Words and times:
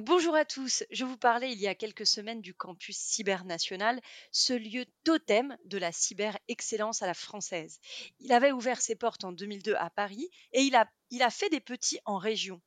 bonjour 0.00 0.34
à 0.34 0.44
tous, 0.44 0.84
je 0.90 1.04
vous 1.04 1.16
parlais 1.16 1.52
il 1.52 1.58
y 1.58 1.66
a 1.66 1.74
quelques 1.74 2.06
semaines 2.06 2.42
du 2.42 2.52
campus 2.52 2.98
cyber 2.98 3.46
national, 3.46 4.00
ce 4.30 4.52
lieu 4.52 4.84
totem 5.04 5.56
de 5.64 5.78
la 5.78 5.90
cyber 5.90 6.38
excellence 6.48 7.00
à 7.00 7.06
la 7.06 7.14
française. 7.14 7.80
Il 8.20 8.32
avait 8.32 8.52
ouvert 8.52 8.82
ses 8.82 8.94
portes 8.94 9.24
en 9.24 9.32
2002 9.32 9.74
à 9.74 9.88
Paris 9.88 10.28
et 10.52 10.60
il 10.62 10.76
a, 10.76 10.86
il 11.10 11.22
a 11.22 11.30
fait 11.30 11.48
des 11.48 11.60
petits 11.60 11.98
en 12.04 12.18
région. 12.18 12.60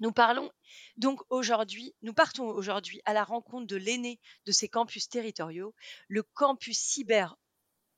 Nous 0.00 0.10
parlons 0.10 0.50
donc 0.96 1.20
aujourd'hui, 1.30 1.94
nous 2.02 2.14
partons 2.14 2.48
aujourd'hui 2.48 3.00
à 3.04 3.12
la 3.12 3.22
rencontre 3.22 3.68
de 3.68 3.76
l'aîné 3.76 4.18
de 4.44 4.52
ces 4.52 4.68
campus 4.68 5.08
territoriaux, 5.08 5.74
le 6.08 6.24
campus 6.24 6.78
cyber 6.78 7.36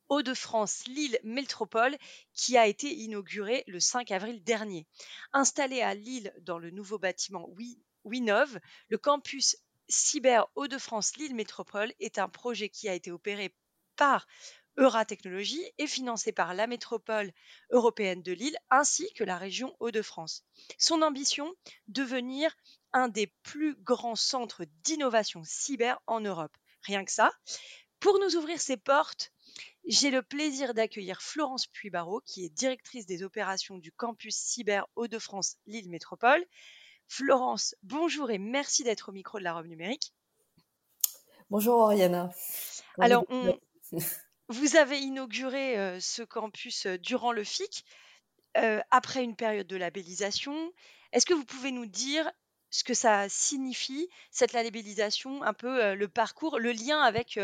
Hauts-de-France 0.09 0.85
Lille 0.87 1.17
Métropole 1.23 1.97
qui 2.33 2.55
a 2.55 2.67
été 2.67 2.93
inauguré 2.93 3.63
le 3.65 3.79
5 3.79 4.11
avril 4.11 4.43
dernier. 4.43 4.85
Installé 5.31 5.81
à 5.81 5.95
Lille 5.95 6.31
dans 6.41 6.59
le 6.59 6.69
nouveau 6.69 6.99
bâtiment 6.99 7.49
Winov, 8.03 8.59
le 8.89 8.97
campus 8.97 9.57
cyber 9.87 10.47
Hauts-de-France 10.55 11.15
Lille 11.17 11.35
Métropole 11.35 11.93
est 11.99 12.17
un 12.17 12.29
projet 12.29 12.69
qui 12.69 12.89
a 12.89 12.93
été 12.93 13.11
opéré 13.11 13.55
par 13.95 14.27
Euratechnologie 14.77 15.63
et 15.77 15.85
financé 15.85 16.31
par 16.31 16.55
la 16.55 16.65
métropole 16.65 17.31
européenne 17.69 18.23
de 18.23 18.31
Lille 18.31 18.57
ainsi 18.71 19.11
que 19.13 19.23
la 19.23 19.37
région 19.37 19.75
Hauts-de-France. 19.79 20.43
Son 20.79 21.03
ambition, 21.03 21.53
devenir 21.87 22.55
un 22.91 23.07
des 23.07 23.27
plus 23.43 23.75
grands 23.75 24.15
centres 24.15 24.65
d'innovation 24.83 25.43
cyber 25.43 25.99
en 26.07 26.21
Europe. 26.21 26.57
Rien 26.81 27.05
que 27.05 27.11
ça. 27.11 27.31
Pour 27.99 28.19
nous 28.19 28.35
ouvrir 28.35 28.59
ses 28.59 28.77
portes, 28.77 29.31
j'ai 29.85 30.09
le 30.09 30.23
plaisir 30.23 30.73
d'accueillir 30.73 31.21
Florence 31.21 31.67
Puy-Barreau, 31.67 32.21
qui 32.25 32.43
est 32.43 32.49
directrice 32.49 33.05
des 33.05 33.21
opérations 33.21 33.77
du 33.77 33.91
campus 33.91 34.35
cyber 34.35 34.87
Hauts-de-France 34.95 35.57
Lille 35.67 35.89
Métropole. 35.89 36.43
Florence, 37.07 37.75
bonjour 37.83 38.31
et 38.31 38.37
merci 38.37 38.83
d'être 38.83 39.09
au 39.09 39.11
micro 39.11 39.39
de 39.39 39.43
la 39.43 39.53
robe 39.53 39.67
numérique. 39.67 40.13
Bonjour 41.49 41.75
Oriana. 41.79 42.31
Alors, 42.99 43.25
vous 44.49 44.75
avez 44.75 44.99
inauguré 44.99 45.77
euh, 45.77 45.99
ce 45.99 46.23
campus 46.23 46.85
euh, 46.85 46.97
durant 46.97 47.31
le 47.31 47.43
FIC, 47.43 47.85
euh, 48.57 48.81
après 48.91 49.23
une 49.23 49.35
période 49.35 49.67
de 49.67 49.75
labellisation. 49.75 50.73
Est-ce 51.11 51.25
que 51.25 51.33
vous 51.33 51.45
pouvez 51.45 51.71
nous 51.71 51.85
dire 51.85 52.31
ce 52.69 52.83
que 52.83 52.93
ça 52.93 53.29
signifie, 53.29 54.09
cette 54.31 54.53
labellisation, 54.53 55.43
un 55.43 55.53
peu 55.53 55.93
le 55.93 56.07
parcours, 56.07 56.57
le 56.57 56.71
lien 56.71 57.01
avec 57.01 57.39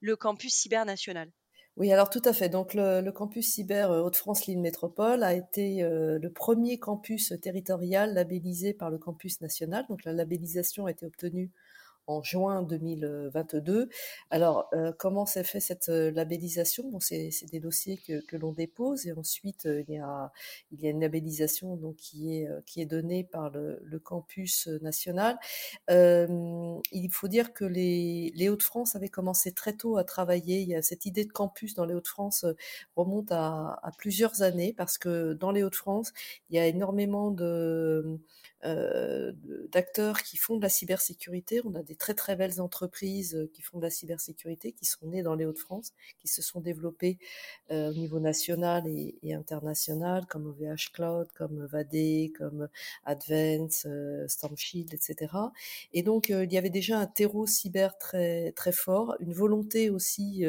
le 0.00 0.14
campus 0.14 0.52
cyber 0.52 0.84
national 0.84 1.32
oui, 1.76 1.92
alors 1.92 2.08
tout 2.08 2.22
à 2.24 2.32
fait. 2.32 2.48
Donc 2.48 2.74
le, 2.74 3.10
campus 3.10 3.52
cyber 3.52 3.90
euh, 3.90 4.02
Hauts-de-France 4.02 4.46
Lille 4.46 4.60
Métropole 4.60 5.24
a 5.24 5.34
été 5.34 5.82
euh, 5.82 6.18
le 6.20 6.30
premier 6.30 6.78
campus 6.78 7.34
territorial 7.42 8.14
labellisé 8.14 8.74
par 8.74 8.90
le 8.90 8.98
campus 8.98 9.40
national. 9.40 9.84
Donc 9.88 10.04
la 10.04 10.12
labellisation 10.12 10.86
a 10.86 10.92
été 10.92 11.04
obtenue 11.04 11.50
en 12.06 12.22
juin 12.22 12.62
2022. 12.62 13.88
Alors, 14.30 14.68
euh, 14.74 14.92
comment 14.98 15.26
s'est 15.26 15.44
fait 15.44 15.60
cette 15.60 15.88
euh, 15.88 16.10
labellisation? 16.10 16.90
Bon, 16.90 17.00
c'est 17.00 17.30
des 17.50 17.60
dossiers 17.60 17.98
que, 17.98 18.20
que 18.26 18.36
l'on 18.36 18.52
dépose 18.52 19.06
et 19.06 19.12
ensuite 19.12 19.66
euh, 19.66 19.82
il 19.88 19.94
y 19.94 19.98
a 19.98 20.32
il 20.72 20.80
y 20.80 20.86
a 20.86 20.90
une 20.90 21.00
labellisation 21.00 21.76
donc 21.76 21.96
qui 21.96 22.34
est 22.36 22.48
qui 22.66 22.80
est 22.80 22.86
donnée 22.86 23.24
par 23.24 23.50
le, 23.50 23.80
le 23.82 23.98
campus 23.98 24.68
national. 24.82 25.38
Euh, 25.90 26.76
il 26.92 27.10
faut 27.10 27.28
dire 27.28 27.52
que 27.52 27.64
les, 27.64 28.32
les 28.34 28.48
Hauts-de-France 28.48 28.96
avaient 28.96 29.08
commencé 29.08 29.52
très 29.52 29.74
tôt 29.74 29.96
à 29.96 30.04
travailler. 30.04 30.60
Il 30.60 30.68
y 30.68 30.74
a 30.74 30.82
cette 30.82 31.06
idée 31.06 31.24
de 31.24 31.32
campus 31.32 31.74
dans 31.74 31.84
les 31.84 31.94
Hauts-de-France 31.94 32.44
remonte 32.96 33.32
à, 33.32 33.78
à 33.82 33.90
plusieurs 33.98 34.42
années 34.42 34.72
parce 34.76 34.98
que 34.98 35.32
dans 35.34 35.50
les 35.50 35.62
Hauts-de-France 35.62 36.12
il 36.50 36.56
y 36.56 36.58
a 36.58 36.66
énormément 36.66 37.30
de 37.30 38.18
euh, 38.64 39.32
d'acteurs 39.72 40.22
qui 40.22 40.36
font 40.36 40.56
de 40.56 40.62
la 40.62 40.68
cybersécurité. 40.68 41.60
On 41.64 41.74
a 41.74 41.82
des 41.82 41.94
très 41.96 42.14
très 42.14 42.36
belles 42.36 42.60
entreprises 42.60 43.34
euh, 43.34 43.50
qui 43.52 43.62
font 43.62 43.78
de 43.78 43.82
la 43.82 43.90
cybersécurité, 43.90 44.72
qui 44.72 44.84
sont 44.84 45.06
nées 45.06 45.22
dans 45.22 45.34
les 45.34 45.44
Hauts-de-France, 45.44 45.92
qui 46.18 46.28
se 46.28 46.40
sont 46.40 46.60
développées 46.60 47.18
euh, 47.70 47.90
au 47.90 47.94
niveau 47.94 48.20
national 48.20 48.86
et, 48.86 49.34
international, 49.34 50.26
comme 50.26 50.46
OVH 50.46 50.92
Cloud, 50.92 51.28
comme 51.34 51.66
Vadé, 51.66 52.32
comme 52.38 52.68
Advance, 53.04 53.86
Stormshield, 54.28 54.94
etc. 54.94 55.32
Et 55.92 56.02
donc 56.02 56.28
il 56.28 56.52
y 56.52 56.58
avait 56.58 56.70
déjà 56.70 56.98
un 56.98 57.06
terreau 57.06 57.46
cyber 57.46 57.98
très 57.98 58.52
très 58.52 58.72
fort, 58.72 59.16
une 59.20 59.32
volonté 59.32 59.90
aussi 59.90 60.44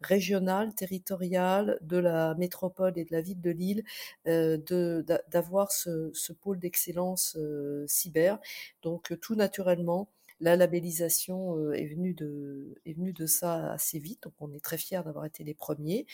régionale, 0.00 0.74
territoriale 0.74 1.78
de 1.82 1.96
la 1.96 2.34
métropole 2.36 2.92
et 2.96 3.04
de 3.04 3.12
la 3.12 3.20
ville 3.20 3.40
de 3.40 3.50
Lille 3.50 3.84
d'avoir 4.24 5.72
ce, 5.72 6.32
pôle 6.40 6.58
d'excellence 6.58 7.36
euh, 7.49 7.49
cyber. 7.86 8.38
Donc 8.82 9.12
euh, 9.12 9.16
tout 9.16 9.34
naturellement, 9.34 10.08
la 10.40 10.56
labellisation 10.56 11.56
euh, 11.58 11.72
est 11.72 11.86
venue 11.86 12.14
de 12.14 12.80
est 12.86 12.94
venue 12.94 13.12
de 13.12 13.26
ça 13.26 13.72
assez 13.72 13.98
vite. 13.98 14.22
Donc 14.24 14.34
on 14.40 14.52
est 14.52 14.64
très 14.64 14.78
fiers 14.78 15.02
d'avoir 15.04 15.24
été 15.24 15.44
les 15.44 15.54
premiers. 15.54 16.06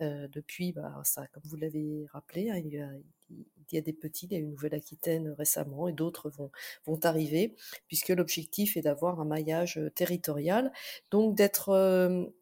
depuis, 0.00 0.72
bah, 0.72 1.00
ça, 1.04 1.26
comme 1.28 1.42
vous 1.46 1.56
l'avez 1.56 2.06
rappelé, 2.12 2.50
hein, 2.50 2.56
il, 2.56 2.72
y 3.72 3.78
a, 3.78 3.80
des 3.80 3.92
petits, 3.92 4.26
il 4.26 4.32
y 4.32 4.36
a 4.36 4.38
une 4.38 4.50
Nouvelle-Aquitaine 4.50 5.30
récemment 5.30 5.88
et 5.88 5.92
d'autres 5.92 6.30
vont 6.30 6.50
vont 6.84 7.00
arriver, 7.04 7.54
puisque 7.88 8.10
l'objectif 8.10 8.76
est 8.76 8.82
d'avoir 8.82 9.20
un 9.20 9.24
maillage 9.24 9.80
territorial, 9.94 10.72
donc 11.10 11.34
d'être 11.34 12.32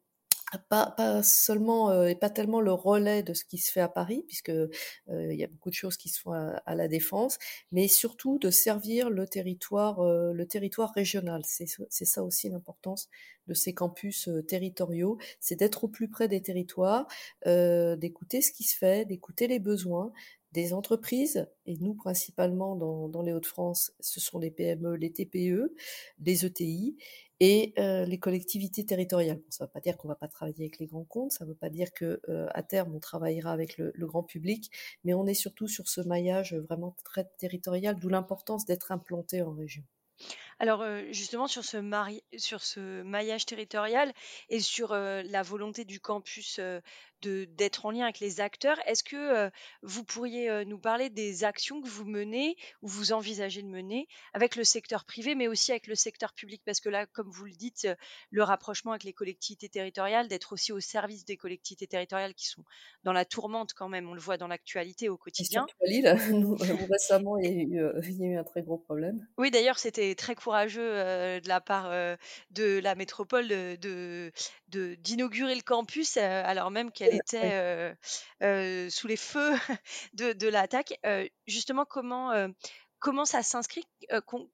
pas, 0.57 1.23
seulement 1.23 1.91
euh, 1.91 2.07
et 2.07 2.15
pas 2.15 2.29
tellement 2.29 2.61
le 2.61 2.73
relais 2.73 3.23
de 3.23 3.33
ce 3.33 3.45
qui 3.45 3.57
se 3.57 3.71
fait 3.71 3.81
à 3.81 3.89
Paris, 3.89 4.23
puisque 4.27 4.49
euh, 4.49 4.67
il 5.07 5.39
y 5.39 5.43
a 5.43 5.47
beaucoup 5.47 5.69
de 5.69 5.75
choses 5.75 5.97
qui 5.97 6.09
se 6.09 6.19
font 6.19 6.33
à, 6.33 6.75
la 6.75 6.87
défense, 6.87 7.37
mais 7.71 7.87
surtout 7.87 8.37
de 8.39 8.49
servir 8.49 9.09
le 9.09 9.27
territoire, 9.27 9.99
euh, 10.01 10.33
le 10.33 10.45
territoire 10.45 10.91
régional. 10.93 11.41
C'est 11.45 11.65
ça 12.05 12.23
aussi 12.23 12.49
l'importance 12.49 13.09
de 13.47 13.53
ces 13.53 13.73
campus 13.73 14.29
territoriaux, 14.47 15.17
c'est 15.39 15.55
d'être 15.55 15.83
au 15.85 15.87
plus 15.87 16.07
près 16.07 16.27
des 16.27 16.41
territoires, 16.41 17.07
d'écouter 17.45 18.41
ce 18.41 18.51
qui 18.51 18.63
se 18.63 18.77
fait, 18.77 19.05
d'écouter 19.05 19.47
les 19.47 19.59
besoins, 19.59 20.11
des 20.51 20.73
entreprises, 20.73 21.47
et 21.65 21.77
nous 21.77 21.93
principalement 21.93 22.75
dans, 22.75 23.07
dans 23.07 23.21
les 23.21 23.33
Hauts-de-France, 23.33 23.93
ce 23.99 24.19
sont 24.19 24.39
les 24.39 24.51
PME, 24.51 24.95
les 24.95 25.11
TPE, 25.11 25.73
les 26.19 26.45
ETI, 26.45 26.97
et 27.41 27.73
euh, 27.79 28.05
les 28.05 28.19
collectivités 28.19 28.85
territoriales. 28.85 29.41
ça 29.49 29.63
ne 29.63 29.67
veut 29.67 29.71
pas 29.71 29.79
dire 29.79 29.97
qu'on 29.97 30.07
ne 30.07 30.13
va 30.13 30.15
pas 30.15 30.27
travailler 30.27 30.65
avec 30.65 30.77
les 30.77 30.85
grands 30.85 31.03
comptes, 31.03 31.31
ça 31.31 31.43
ne 31.43 31.49
veut 31.49 31.55
pas 31.55 31.71
dire 31.71 31.91
que 31.91 32.21
euh, 32.29 32.47
à 32.53 32.61
terme 32.61 32.93
on 32.95 32.99
travaillera 32.99 33.51
avec 33.51 33.79
le, 33.79 33.91
grand 33.97 34.21
public, 34.21 34.71
mais 35.03 35.15
on 35.15 35.25
est 35.25 35.33
surtout 35.33 35.67
sur 35.67 35.89
ce 35.89 36.01
maillage 36.01 36.53
vraiment 36.53 36.95
très 37.03 37.25
territorial, 37.39 37.97
d'où 37.97 38.09
l'importance 38.09 38.65
d'être 38.65 38.91
implanté 38.91 39.41
en 39.41 39.53
région. 39.53 39.83
Alors, 40.59 40.85
justement 41.09 41.47
sur 41.47 41.63
ce 41.63 41.77
sur 42.37 42.61
ce 42.61 43.01
maillage 43.01 43.47
territorial 43.47 44.13
et 44.49 44.59
sur, 44.59 44.93
la 44.93 45.41
volonté 45.41 45.83
du 45.83 45.99
campus, 45.99 46.59
d'être 47.21 47.85
en 47.85 47.91
lien 47.91 48.03
avec 48.03 48.19
les 48.19 48.41
acteurs, 48.41 48.77
est-ce 48.87 49.03
que, 49.03 49.49
vous 49.81 50.03
pourriez, 50.03 50.65
nous 50.65 50.79
parler 50.79 51.09
des 51.09 51.43
actions 51.43 51.81
que 51.81 51.87
vous 51.87 52.05
menez 52.05 52.55
ou 52.81 52.87
vous 52.87 53.13
envisagez 53.13 53.61
de 53.61 53.67
mener 53.67 54.07
avec 54.33 54.55
le 54.55 54.63
secteur 54.63 55.05
privé, 55.05 55.35
mais 55.35 55.47
aussi 55.47 55.71
avec 55.71 55.87
le 55.87 55.95
secteur 55.95 56.33
public? 56.33 56.61
Parce 56.65 56.79
que 56.79 56.89
là, 56.89 57.05
comme 57.05 57.29
vous 57.29 57.45
le 57.45 57.53
dites, 57.53 57.87
le 58.29 58.43
rapprochement 58.43 58.91
avec 58.91 59.03
les 59.03 59.13
collectivités 59.13 59.69
territoriales, 59.69 60.27
d'être 60.27 60.53
aussi 60.53 60.71
au 60.71 60.79
service 60.79 61.25
des 61.25 61.37
collectivités 61.37 61.87
territoriales 61.87 62.33
qui 62.33 62.47
sont 62.47 62.63
dans 63.03 63.13
la 63.13 63.25
tourmente 63.25 63.73
quand 63.73 63.89
même, 63.89 64.09
on 64.09 64.13
le 64.13 64.19
voit 64.19 64.37
dans 64.37 64.47
l'actualité 64.47 65.09
au 65.09 65.17
quotidien. 65.17 65.65
récemment, 66.91 67.37
il 67.37 67.45
y 67.45 67.47
a 67.47 67.51
eu, 67.51 67.91
il 68.03 68.17
y 68.17 68.23
a 68.23 68.27
eu 68.27 68.37
un 68.37 68.43
très 68.43 68.61
gros 68.61 68.77
problème. 68.77 69.25
Oui, 69.37 69.51
d'ailleurs, 69.51 69.79
c'était 69.79 70.15
très 70.15 70.35
courageux 70.35 70.81
de 70.81 71.47
la 71.47 71.61
part 71.61 71.91
de 72.51 72.79
la 72.79 72.95
métropole 72.95 73.47
de, 73.47 74.31
d'inaugurer 74.67 75.55
le 75.55 75.61
campus 75.61 76.17
alors 76.17 76.71
même 76.71 76.91
qu'elle 76.91 77.10
était 77.11 77.95
sous 78.89 79.07
les 79.07 79.17
feux 79.17 79.51
de, 80.13 80.33
de 80.33 80.47
l'attaque. 80.47 80.99
justement, 81.47 81.85
comment 81.85 82.49
comment 82.99 83.25
ça 83.25 83.41
s'inscrit 83.41 83.83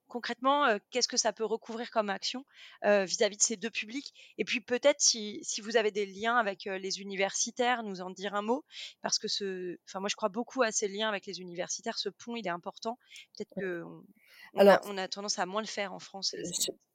concrètement 0.06 0.78
Qu'est-ce 0.90 1.08
que 1.08 1.18
ça 1.18 1.34
peut 1.34 1.44
recouvrir 1.44 1.90
comme 1.90 2.08
action 2.08 2.44
vis-à-vis 2.82 3.36
de 3.36 3.42
ces 3.42 3.56
deux 3.56 3.70
publics? 3.70 4.14
Et 4.38 4.44
puis 4.44 4.60
peut-être 4.60 5.00
si, 5.00 5.40
si, 5.42 5.60
vous 5.60 5.76
avez 5.76 5.90
des 5.90 6.06
liens 6.06 6.36
avec 6.36 6.64
les 6.64 7.00
universitaires, 7.00 7.82
nous 7.82 8.00
en 8.00 8.10
dire 8.10 8.34
un 8.34 8.42
mot, 8.42 8.64
parce 9.02 9.18
que 9.18 9.28
ce, 9.28 9.78
enfin 9.86 10.00
moi 10.00 10.08
je 10.08 10.16
crois 10.16 10.30
beaucoup 10.30 10.62
à 10.62 10.72
ces 10.72 10.88
liens 10.88 11.08
avec 11.08 11.26
les 11.26 11.40
universitaires. 11.40 11.98
Ce 11.98 12.08
pont 12.08 12.36
il 12.36 12.46
est 12.46 12.50
important. 12.50 12.98
Peut-être 13.36 13.84
que 14.54 14.60
On 14.60 14.68
a, 14.68 14.80
on 14.86 14.98
a 14.98 15.08
tendance 15.08 15.38
à 15.38 15.46
moins 15.46 15.62
le 15.62 15.66
faire 15.66 15.92
en 15.92 15.98
France. 15.98 16.34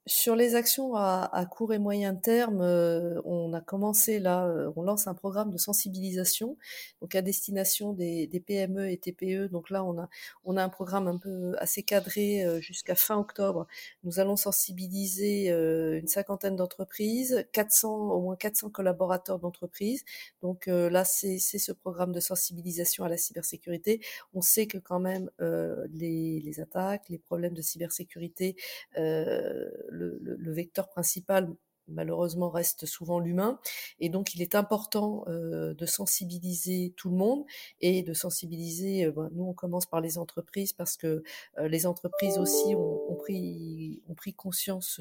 Sur 0.06 0.36
les 0.36 0.54
actions 0.54 0.94
à, 0.96 1.46
court 1.50 1.72
et 1.72 1.78
moyen 1.78 2.14
terme, 2.14 2.60
euh, 2.60 3.22
on 3.24 3.54
a 3.54 3.62
commencé 3.62 4.18
là, 4.18 4.44
euh, 4.44 4.70
on 4.76 4.82
lance 4.82 5.06
un 5.06 5.14
programme 5.14 5.50
de 5.50 5.56
sensibilisation, 5.56 6.58
donc 7.00 7.14
à 7.14 7.22
destination 7.22 7.94
des, 7.94 8.28
PME 8.46 8.90
et 8.90 8.98
TPE. 8.98 9.48
Donc 9.48 9.70
là, 9.70 9.82
on 9.82 9.98
a, 9.98 10.10
on 10.44 10.58
a 10.58 10.62
un 10.62 10.68
programme 10.68 11.08
un 11.08 11.16
peu 11.16 11.54
assez 11.58 11.82
cadré 11.82 12.44
euh, 12.44 12.60
jusqu'à 12.60 12.94
fin 12.94 13.16
octobre. 13.16 13.66
Nous 14.02 14.20
allons 14.20 14.36
sensibiliser 14.36 15.48
une 15.48 16.06
cinquantaine 16.06 16.56
d'entreprises, 16.56 17.46
400, 17.52 18.10
au 18.10 18.20
moins 18.20 18.36
400 18.36 18.68
collaborateurs 18.68 19.38
d'entreprises. 19.38 20.04
Donc 20.42 20.66
là, 20.66 21.04
c'est 21.06 21.38
ce 21.38 21.72
programme 21.72 22.12
de 22.12 22.20
sensibilisation 22.20 23.04
à 23.04 23.08
la 23.08 23.16
cybersécurité. 23.16 24.02
On 24.34 24.42
sait 24.42 24.66
que 24.66 24.76
quand 24.76 25.00
même 25.00 25.30
les, 25.38 26.40
les 26.44 26.60
attaques, 26.60 27.08
les 27.08 27.18
problèmes 27.24 27.54
de 27.54 27.62
cybersécurité, 27.62 28.56
le, 28.96 30.52
vecteur 30.52 30.88
principal 30.88 31.48
malheureusement 31.88 32.50
reste 32.50 32.86
souvent 32.86 33.18
l'humain. 33.18 33.58
Et 34.00 34.08
donc 34.08 34.34
il 34.34 34.42
est 34.42 34.54
important 34.54 35.24
euh, 35.28 35.74
de 35.74 35.86
sensibiliser 35.86 36.92
tout 36.96 37.10
le 37.10 37.16
monde 37.16 37.44
et 37.80 38.02
de 38.02 38.12
sensibiliser 38.14 39.04
euh, 39.06 39.12
ben, 39.12 39.30
nous 39.32 39.44
on 39.44 39.52
commence 39.52 39.86
par 39.86 40.00
les 40.00 40.18
entreprises 40.18 40.72
parce 40.72 40.96
que 40.96 41.22
euh, 41.58 41.68
les 41.68 41.86
entreprises 41.86 42.38
aussi 42.38 42.74
ont, 42.74 43.16
pris 43.16 44.02
ont 44.08 44.14
pris 44.14 44.34
conscience 44.34 45.00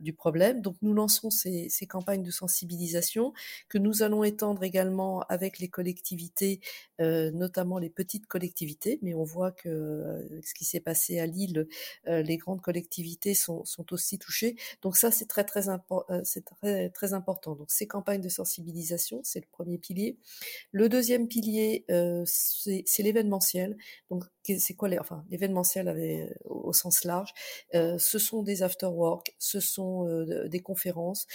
du 0.00 0.12
problème. 0.12 0.60
Donc 0.60 0.76
nous 0.82 0.94
lançons 0.94 1.30
ces, 1.30 1.68
ces, 1.68 1.86
campagnes 1.86 2.22
de 2.22 2.30
sensibilisation 2.30 3.32
que 3.68 3.78
nous 3.78 4.02
allons 4.02 4.24
étendre 4.24 4.62
également 4.62 5.20
avec 5.28 5.58
les 5.58 5.68
collectivités 5.68 6.60
notamment 6.98 7.78
les 7.78 7.90
petites 7.90 8.26
collectivités. 8.26 8.98
Mais 9.02 9.14
on 9.14 9.24
voit 9.24 9.50
que 9.50 10.28
ce 10.44 10.54
qui 10.54 10.64
s'est 10.64 10.80
passé 10.80 11.18
à 11.18 11.26
Lille 11.26 11.66
les 12.06 12.36
grandes 12.36 12.60
collectivités 12.60 13.34
sont, 13.34 13.64
sont 13.64 13.92
aussi 13.92 14.18
touchées. 14.18 14.56
Donc 14.82 14.96
ça 14.96 15.10
c'est 15.10 15.26
très 15.26 15.44
très 15.44 15.68
important 15.68 15.91
euh, 15.91 15.91
c'est 16.24 16.44
très, 16.44 17.12
important. 17.12 17.54
Donc 17.54 17.70
ces 17.70 17.86
campagnes 17.86 18.20
de 18.20 18.28
sensibilisation, 18.28 19.20
c'est 19.24 19.40
le 19.40 19.46
premier 19.50 19.78
pilier. 19.78 20.16
Le 20.70 20.88
deuxième 20.88 21.28
pilier, 21.28 21.84
euh, 21.90 22.22
c'est 22.26 23.02
l'événementiel. 23.02 23.76
Donc 24.10 24.24
c'est 24.44 24.74
quoi 24.74 24.88
enfin 24.98 25.24
l'événementiel 25.30 25.88
euh, 25.88 26.26
au 26.44 26.72
sens 26.72 27.04
large 27.04 27.32
Ce 27.72 28.18
sont 28.18 28.42
des 28.42 28.62
after 28.62 28.86
work, 28.86 29.34
ce 29.38 29.60
sont 29.60 30.24
des 30.46 30.60
conférences, 30.60 31.26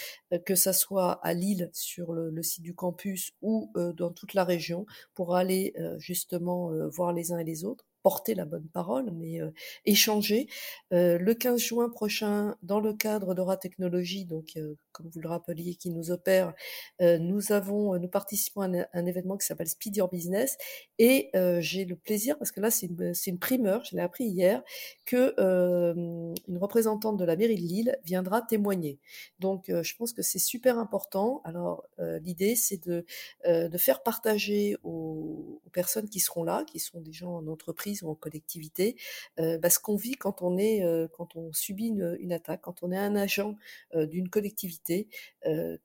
que 0.44 0.54
ça 0.54 0.72
soit 0.72 1.12
à 1.22 1.34
Lille 1.34 1.70
sur 1.72 2.12
le 2.12 2.42
site 2.42 2.62
du 2.62 2.74
campus 2.74 3.32
ou 3.42 3.72
dans 3.74 4.10
toute 4.10 4.34
la 4.34 4.44
région 4.44 4.86
pour 5.14 5.36
aller 5.36 5.74
justement 5.98 6.70
voir 6.88 7.12
les 7.12 7.32
uns 7.32 7.38
et 7.38 7.44
les 7.44 7.64
autres 7.64 7.87
porter 8.02 8.34
la 8.34 8.44
bonne 8.44 8.68
parole, 8.68 9.10
mais 9.12 9.40
euh, 9.40 9.50
échanger. 9.84 10.48
Euh, 10.92 11.18
le 11.18 11.34
15 11.34 11.60
juin 11.60 11.88
prochain, 11.90 12.56
dans 12.62 12.80
le 12.80 12.92
cadre 12.94 13.34
d'Aura 13.34 13.56
Technologies, 13.56 14.24
donc 14.24 14.56
euh, 14.56 14.76
comme 14.98 15.08
vous 15.08 15.20
le 15.20 15.28
rappeliez, 15.28 15.76
qui 15.76 15.90
nous 15.90 16.10
opère, 16.10 16.52
nous 17.00 17.52
avons, 17.52 17.98
nous 17.98 18.08
participons 18.08 18.62
à 18.62 18.86
un, 18.92 19.06
événement 19.06 19.36
qui 19.36 19.46
s'appelle 19.46 19.68
Speed 19.68 19.96
Your 19.96 20.08
Business, 20.10 20.58
et 20.98 21.30
j'ai 21.60 21.84
le 21.84 21.96
plaisir, 21.96 22.36
parce 22.38 22.50
que 22.50 22.60
là 22.60 22.70
c'est 22.70 22.86
une, 22.86 23.12
une, 23.26 23.38
primeur, 23.38 23.84
je 23.84 23.96
l'ai 23.96 24.02
appris 24.02 24.24
hier, 24.24 24.62
que 25.06 25.34
une 25.38 26.58
représentante 26.58 27.16
de 27.16 27.24
la 27.24 27.36
mairie 27.36 27.56
de 27.56 27.60
Lille 27.60 27.98
viendra 28.04 28.42
témoigner. 28.42 28.98
Donc 29.38 29.66
je 29.68 29.96
pense 29.96 30.12
que 30.12 30.22
c'est 30.22 30.38
super 30.38 30.78
important. 30.78 31.40
Alors 31.44 31.84
l'idée 31.98 32.56
c'est 32.56 32.84
de, 32.86 33.06
de 33.46 33.78
faire 33.78 34.02
partager 34.02 34.76
aux, 34.82 35.60
personnes 35.72 36.08
qui 36.08 36.20
seront 36.20 36.44
là, 36.44 36.64
qui 36.64 36.80
sont 36.80 37.00
des 37.00 37.12
gens 37.12 37.36
en 37.36 37.46
entreprise 37.46 38.02
ou 38.02 38.08
en 38.08 38.14
collectivité, 38.14 38.96
euh, 39.38 39.58
bah, 39.58 39.70
ce 39.70 39.78
qu'on 39.78 39.96
vit 39.96 40.16
quand 40.16 40.42
on 40.42 40.58
est, 40.58 40.82
euh, 40.82 41.06
quand 41.16 41.36
on 41.36 41.52
subit 41.52 41.88
une, 41.88 42.32
attaque, 42.32 42.62
quand 42.62 42.82
on 42.82 42.90
est 42.90 42.98
un 42.98 43.14
agent 43.16 43.56
euh, 43.94 44.06
d'une 44.06 44.28
collectivité, 44.28 44.87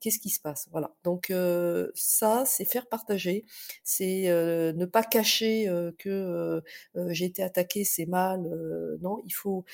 qu'est-ce 0.00 0.18
qui 0.18 0.30
se 0.30 0.40
passe? 0.40 0.68
Voilà. 0.70 0.94
Donc 1.04 1.32
ça, 1.94 2.44
c'est 2.46 2.64
faire 2.64 2.86
partager, 2.88 3.44
c'est 3.82 4.24
ne 4.28 4.84
pas 4.84 5.02
cacher 5.02 5.66
que 5.98 6.62
j'ai 7.08 7.26
été 7.26 7.42
attaqué, 7.42 7.84
c'est 7.84 8.06
mal. 8.06 8.42
non, 9.00 9.22
il 9.24 9.32
faut, 9.32 9.64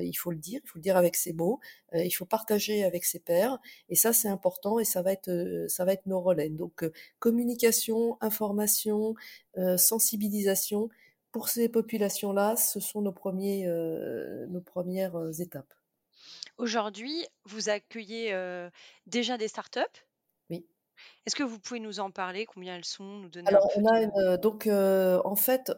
il 0.00 0.14
faut 0.14 0.30
le 0.30 0.38
dire, 0.38 0.60
il 0.64 0.68
faut 0.68 0.78
le 0.78 0.82
dire 0.82 0.96
avec 0.96 1.16
ses 1.16 1.32
mots, 1.32 1.60
il 1.94 2.10
faut 2.10 2.26
partager 2.26 2.84
avec 2.84 3.04
ses 3.04 3.20
pairs, 3.20 3.58
et 3.88 3.94
ça 3.94 4.12
c'est 4.12 4.28
important 4.28 4.78
et 4.78 4.84
ça 4.84 5.02
va 5.02 5.12
être, 5.12 5.66
ça 5.68 5.84
va 5.84 5.92
être 5.92 6.06
nos 6.06 6.20
relais. 6.20 6.50
Donc 6.50 6.84
communication, 7.18 8.16
information, 8.20 9.14
sensibilisation, 9.76 10.88
pour 11.34 11.48
ces 11.48 11.68
populations-là, 11.68 12.54
ce 12.54 12.78
sont 12.78 13.02
nos, 13.02 13.12
premiers, 13.12 13.66
nos 14.48 14.60
premières 14.60 15.18
étapes. 15.40 15.74
Aujourd'hui, 16.56 17.26
vous 17.44 17.68
accueillez 17.68 18.32
euh, 18.32 18.70
déjà 19.06 19.36
des 19.36 19.48
startups? 19.48 19.80
Oui. 20.50 20.64
Est-ce 21.26 21.34
que 21.34 21.42
vous 21.42 21.58
pouvez 21.58 21.80
nous 21.80 22.00
en 22.00 22.10
parler? 22.10 22.46
Combien 22.46 22.76
elles 22.76 22.84
sont? 22.84 23.04
Nous 23.04 23.28
donner 23.28 23.48
Alors, 23.48 23.68
on 23.76 23.84
a 23.86 24.36
donc, 24.36 24.68
en 24.68 25.36
fait, 25.36 25.72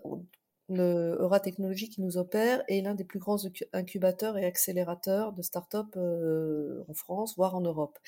le 0.69 1.17
Eura 1.21 1.41
Technologies 1.41 1.89
qui 1.89 2.03
nous 2.03 2.19
opère 2.19 2.63
est 2.69 2.83
l'un 2.83 2.95
des 2.95 3.05
plus 3.05 3.19
grands 3.19 3.39
incubateurs 3.73 4.37
et 4.37 4.45
accélérateurs 4.45 5.33
de 5.33 5.41
start-up 5.41 5.97
en 5.97 6.95
France, 6.95 7.37
voire 7.37 7.55
en 7.55 7.61
Europe. 7.63 7.99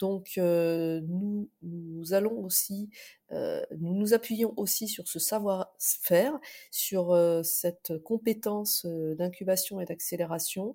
Donc, 0.00 0.32
nous, 0.36 1.48
nous 1.62 2.12
allons 2.12 2.40
aussi 2.40 2.90
euh, 3.32 3.62
nous 3.78 3.94
nous 3.94 4.14
appuyons 4.14 4.54
aussi 4.56 4.88
sur 4.88 5.08
ce 5.08 5.18
savoir-faire, 5.18 6.38
sur 6.70 7.12
euh, 7.12 7.42
cette 7.42 7.98
compétence 8.04 8.84
euh, 8.86 9.14
d'incubation 9.14 9.80
et 9.80 9.84
d'accélération, 9.84 10.74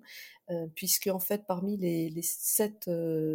puisque 0.74 1.06
en 1.06 1.18
fait 1.18 1.46
parmi 1.46 1.78
les, 1.78 2.10
les 2.10 2.20
sept 2.20 2.90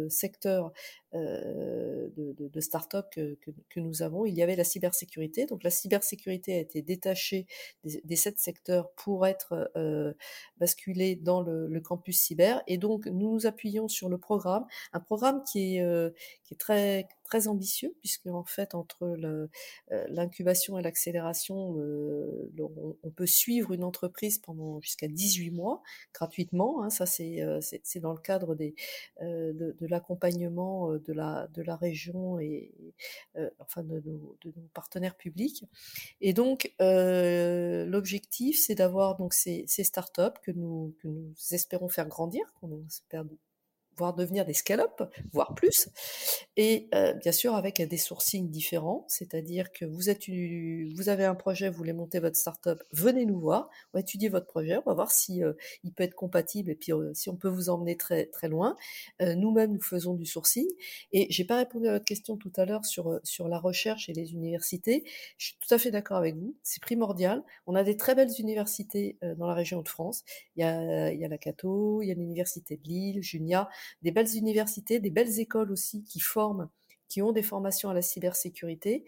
secteurs 0.08 0.72
de, 1.12 2.12
de, 2.16 2.48
de 2.48 2.60
start-up 2.60 3.06
que, 3.10 3.36
que, 3.68 3.80
nous 3.80 4.02
avons, 4.02 4.24
il 4.24 4.34
y 4.34 4.42
avait 4.42 4.54
la 4.54 4.62
cybersécurité. 4.62 5.44
Donc 5.46 5.64
la 5.64 5.70
cybersécurité 5.70 6.54
a 6.54 6.58
été 6.60 6.80
détachée 6.80 7.48
des, 7.82 8.00
des 8.04 8.14
sept 8.14 8.38
secteurs 8.38 8.92
pour 8.92 9.26
être 9.26 9.72
basculée 10.58 11.16
dans 11.16 11.40
le, 11.40 11.66
le, 11.66 11.80
campus 11.80 12.20
cyber. 12.20 12.62
Et 12.68 12.78
donc 12.78 13.06
nous 13.06 13.32
nous 13.32 13.46
appuyons 13.46 13.88
sur 13.88 14.08
le 14.08 14.18
programme, 14.18 14.66
un 14.92 15.00
programme 15.00 15.42
qui 15.42 15.78
est, 15.78 16.14
qui 16.44 16.54
est 16.54 16.58
très 16.58 17.08
très 17.28 17.46
ambitieux, 17.46 17.94
puisque 18.00 18.26
en 18.26 18.44
fait, 18.44 18.74
entre 18.74 19.04
euh, 19.04 19.48
l'incubation 20.08 20.78
et 20.78 20.82
l'accélération, 20.82 21.76
euh, 21.78 22.50
on, 23.02 23.10
peut 23.10 23.26
suivre 23.26 23.72
une 23.72 23.84
entreprise 23.84 24.38
pendant 24.38 24.80
jusqu'à 24.80 25.08
18 25.08 25.50
mois 25.50 25.82
gratuitement. 26.14 26.82
Hein, 26.82 26.90
ça, 26.90 27.04
euh, 27.20 27.60
c'est 27.60 28.00
dans 28.00 28.12
le 28.12 28.20
cadre 28.20 28.54
des, 28.54 28.74
de, 29.20 29.86
l'accompagnement 29.86 30.92
de 30.92 31.12
la, 31.12 31.48
de 31.48 31.62
la 31.62 31.76
région 31.76 32.38
et 32.38 32.72
enfin 33.58 33.82
de 33.82 34.00
nos, 34.00 34.36
de 34.42 34.52
nos, 34.56 34.68
partenaires 34.72 35.16
publics. 35.16 35.64
Et 36.20 36.32
donc, 36.32 36.72
l'objectif, 36.80 38.58
c'est 38.58 38.74
d'avoir 38.74 39.16
donc 39.16 39.34
ces, 39.34 39.64
ces 39.66 39.84
startups 39.84 40.38
que 40.42 40.50
nous, 40.52 40.94
que 41.02 41.08
nous 41.08 41.34
espérons 41.50 41.88
faire 41.88 42.08
grandir, 42.08 42.52
qu'on 42.60 42.84
voire 43.98 44.14
devenir 44.14 44.46
des 44.46 44.54
scale-up, 44.54 45.02
voire 45.32 45.54
plus. 45.54 45.88
Et 46.56 46.88
euh, 46.94 47.12
bien 47.14 47.32
sûr 47.32 47.54
avec 47.54 47.82
des 47.82 47.96
sourcings 47.96 48.48
différents, 48.48 49.04
c'est-à-dire 49.08 49.72
que 49.72 49.84
vous, 49.84 50.08
êtes, 50.08 50.28
vous 50.28 51.08
avez 51.08 51.24
un 51.24 51.34
projet, 51.34 51.68
vous 51.68 51.76
voulez 51.76 51.92
monter 51.92 52.20
votre 52.20 52.36
startup, 52.36 52.82
venez 52.92 53.26
nous 53.26 53.38
voir, 53.38 53.68
on 53.92 53.98
va 53.98 54.00
étudier 54.00 54.28
votre 54.28 54.46
projet, 54.46 54.78
on 54.78 54.88
va 54.88 54.94
voir 54.94 55.10
si 55.10 55.42
euh, 55.42 55.52
il 55.82 55.92
peut 55.92 56.04
être 56.04 56.14
compatible 56.14 56.70
et 56.70 56.76
puis 56.76 56.92
euh, 56.92 57.12
si 57.12 57.28
on 57.28 57.36
peut 57.36 57.48
vous 57.48 57.68
emmener 57.68 57.96
très 57.96 58.26
très 58.26 58.48
loin. 58.48 58.76
Nous-mêmes, 59.20 59.72
nous 59.72 59.80
faisons 59.80 60.14
du 60.14 60.26
sourcing. 60.26 60.66
Et 61.12 61.26
j'ai 61.30 61.44
pas 61.44 61.56
répondu 61.56 61.88
à 61.88 61.92
votre 61.92 62.04
question 62.04 62.36
tout 62.36 62.52
à 62.56 62.64
l'heure 62.64 62.84
sur 62.84 63.20
sur 63.24 63.48
la 63.48 63.58
recherche 63.58 64.08
et 64.08 64.12
les 64.12 64.32
universités. 64.32 65.04
Je 65.36 65.46
suis 65.46 65.56
tout 65.58 65.74
à 65.74 65.78
fait 65.78 65.90
d'accord 65.90 66.18
avec 66.18 66.36
vous, 66.36 66.56
c'est 66.62 66.80
primordial. 66.80 67.42
On 67.66 67.74
a 67.74 67.82
des 67.82 67.96
très 67.96 68.14
belles 68.14 68.30
universités 68.38 69.18
dans 69.36 69.46
la 69.46 69.54
région 69.54 69.82
de 69.82 69.88
France. 69.88 70.24
Il 70.56 70.60
y 70.60 70.64
a, 70.64 71.12
il 71.12 71.20
y 71.20 71.24
a 71.24 71.28
la 71.28 71.38
Cato, 71.38 72.02
il 72.02 72.08
y 72.08 72.10
a 72.12 72.14
l'université 72.14 72.76
de 72.76 72.82
Lille, 72.84 73.22
Junia 73.22 73.68
des 74.02 74.10
belles 74.10 74.36
universités, 74.36 75.00
des 75.00 75.10
belles 75.10 75.40
écoles 75.40 75.72
aussi 75.72 76.04
qui 76.04 76.20
forment, 76.20 76.68
qui 77.08 77.22
ont 77.22 77.32
des 77.32 77.42
formations 77.42 77.90
à 77.90 77.94
la 77.94 78.02
cybersécurité. 78.02 79.04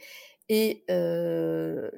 Et 0.52 0.82
euh, 0.90 1.88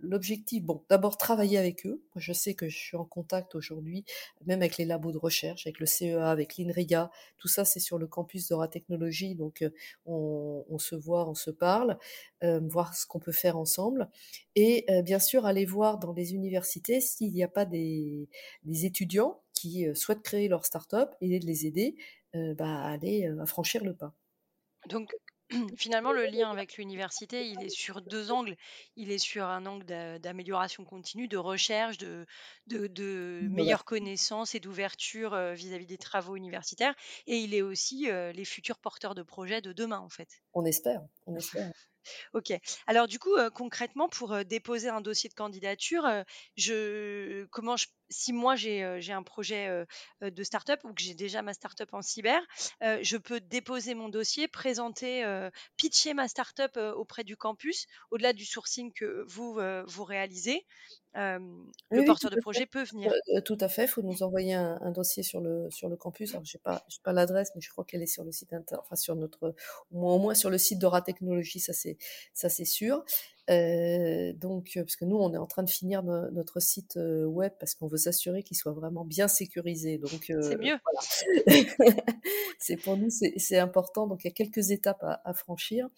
l'objectif, 0.00 0.64
bon, 0.64 0.82
d'abord 0.88 1.18
travailler 1.18 1.58
avec 1.58 1.84
eux. 1.84 2.02
je 2.16 2.32
sais 2.32 2.54
que 2.54 2.66
je 2.66 2.74
suis 2.74 2.96
en 2.96 3.04
contact 3.04 3.54
aujourd'hui, 3.54 4.06
même 4.46 4.62
avec 4.62 4.78
les 4.78 4.86
labos 4.86 5.12
de 5.12 5.18
recherche, 5.18 5.66
avec 5.66 5.78
le 5.78 5.84
CEA, 5.84 6.30
avec 6.30 6.56
l'INRIA. 6.56 7.10
Tout 7.36 7.48
ça, 7.48 7.66
c'est 7.66 7.80
sur 7.80 7.98
le 7.98 8.06
campus 8.06 8.48
d'Aura 8.48 8.66
Technologie. 8.66 9.34
Donc, 9.34 9.60
euh, 9.60 9.68
on, 10.06 10.78
se 10.78 10.94
voit, 10.94 11.28
on 11.28 11.34
se 11.34 11.50
parle, 11.50 11.98
euh, 12.42 12.60
voir 12.70 12.96
ce 12.96 13.04
qu'on 13.04 13.18
peut 13.18 13.30
faire 13.30 13.58
ensemble. 13.58 14.08
Et 14.54 14.86
bien 15.04 15.18
sûr, 15.18 15.44
aller 15.44 15.66
voir 15.66 15.98
dans 15.98 16.14
les 16.14 16.32
universités 16.32 17.02
s'il 17.02 17.32
n'y 17.34 17.44
a 17.44 17.48
pas 17.48 17.66
des, 17.66 18.30
des 18.64 18.86
étudiants 18.86 19.42
qui 19.52 19.86
souhaitent 19.94 20.22
créer 20.22 20.48
leur 20.48 20.64
start-up 20.64 21.10
et 21.20 21.38
de 21.38 21.46
les 21.46 21.66
aider 21.66 21.94
bah, 22.34 22.82
à 22.82 22.92
aller 22.92 23.26
à 23.26 23.46
franchir 23.46 23.84
le 23.84 23.94
pas. 23.94 24.14
Donc, 24.88 25.14
finalement, 25.76 26.12
le 26.12 26.26
lien 26.26 26.50
avec 26.50 26.76
l'université, 26.76 27.48
il 27.48 27.62
est 27.62 27.70
sur 27.70 28.02
deux 28.02 28.30
angles. 28.30 28.56
Il 28.96 29.10
est 29.10 29.18
sur 29.18 29.44
un 29.44 29.64
angle 29.66 29.86
d'amélioration 30.20 30.84
continue, 30.84 31.28
de 31.28 31.38
recherche, 31.38 31.96
de, 31.98 32.26
de, 32.66 33.40
meilleures 33.48 33.84
connaissances 33.84 34.54
et 34.54 34.60
d'ouverture 34.60 35.36
vis-à-vis 35.54 35.86
des 35.86 35.98
travaux 35.98 36.36
universitaires. 36.36 36.94
Et 37.26 37.38
il 37.38 37.54
est 37.54 37.62
aussi 37.62 38.08
les 38.10 38.44
futurs 38.44 38.78
porteurs 38.78 39.14
de 39.14 39.22
projets 39.22 39.62
de 39.62 39.72
demain, 39.72 40.00
en 40.00 40.10
fait. 40.10 40.28
On 40.52 40.64
espère, 40.64 41.02
on 41.28 41.36
espère. 41.36 41.72
OK. 42.32 42.52
Alors 42.86 43.06
du 43.06 43.18
coup, 43.18 43.36
concrètement, 43.54 44.08
pour, 44.08 44.44
déposer 44.44 44.88
un 44.88 45.02
dossier 45.02 45.28
de 45.28 45.34
candidature, 45.34 46.06
je 46.56 47.44
comment 47.50 47.76
je 47.76 47.86
si 48.10 48.32
moi 48.32 48.56
j'ai, 48.56 48.82
un 48.82 49.22
projet, 49.22 49.84
de 50.22 50.42
start-up 50.42 50.80
ou 50.84 50.94
que 50.94 51.02
j'ai 51.02 51.14
déjà 51.14 51.42
ma 51.42 51.52
start-up 51.52 51.90
en 51.92 52.00
cyber, 52.00 52.40
je 52.80 53.16
peux 53.18 53.40
déposer 53.40 53.94
mon 53.94 54.08
dossier, 54.08 54.48
présenter, 54.48 55.24
pitcher 55.76 56.14
ma 56.14 56.28
start-up, 56.28 56.78
auprès 56.96 57.24
du 57.24 57.36
campus, 57.36 57.86
au-delà 58.10 58.32
du 58.32 58.46
sourcing 58.46 58.92
que 58.94 59.24
vous, 59.28 59.60
vous 59.86 60.04
réalisez 60.04 60.64
le 61.90 62.04
porteur 62.04 62.30
de 62.30 62.40
projet 62.40 62.66
peut 62.66 62.84
venir. 62.84 63.12
tout 63.44 63.58
à 63.60 63.68
fait, 63.68 63.84
il 63.84 63.88
faut 63.88 64.02
nous 64.02 64.22
envoyer 64.22 64.54
un, 64.54 64.90
dossier 64.92 65.22
sur 65.22 65.40
le, 65.40 65.70
sur 65.70 65.88
le 65.88 65.96
campus. 65.96 66.30
Alors, 66.32 66.44
je 66.44 66.56
n'ai 66.56 66.60
pas, 66.62 66.84
pas 67.02 67.12
l'adresse, 67.12 67.50
mais 67.54 67.60
je 67.60 67.70
crois 67.70 67.84
qu'elle 67.84 68.02
est 68.02 68.06
sur 68.06 68.24
le 68.24 68.32
site, 68.32 68.54
enfin, 68.72 68.96
sur 68.96 69.16
notre, 69.16 69.54
au 69.90 69.98
moins, 69.98 70.14
au 70.14 70.18
moins 70.18 70.34
sur 70.34 70.50
le 70.50 70.58
site 70.58 70.78
d'Aura 70.78 71.02
Technologies, 71.02 71.60
ça 71.60 71.72
c'est 71.72 72.64
sûr. 72.64 73.04
Euh, 73.50 74.34
donc, 74.34 74.72
parce 74.74 74.96
que 74.96 75.06
nous, 75.06 75.16
on 75.16 75.32
est 75.32 75.38
en 75.38 75.46
train 75.46 75.62
de 75.62 75.70
finir 75.70 76.02
notre 76.02 76.60
site 76.60 76.98
web 76.98 77.52
parce 77.58 77.74
qu'on 77.74 77.86
veut 77.86 77.96
s'assurer 77.96 78.42
qu'il 78.42 78.56
soit 78.56 78.72
vraiment 78.72 79.04
bien 79.04 79.28
sécurisé. 79.28 79.98
Donc, 79.98 80.24
c'est 80.26 80.58
mieux. 80.58 80.78
c'est 82.58 82.76
pour 82.76 82.96
nous, 82.96 83.08
c'est 83.10 83.58
important. 83.58 84.06
Donc, 84.06 84.24
il 84.24 84.28
y 84.28 84.30
a 84.30 84.34
quelques 84.34 84.70
étapes 84.70 85.02
à, 85.02 85.20
à 85.24 85.32
franchir 85.32 85.88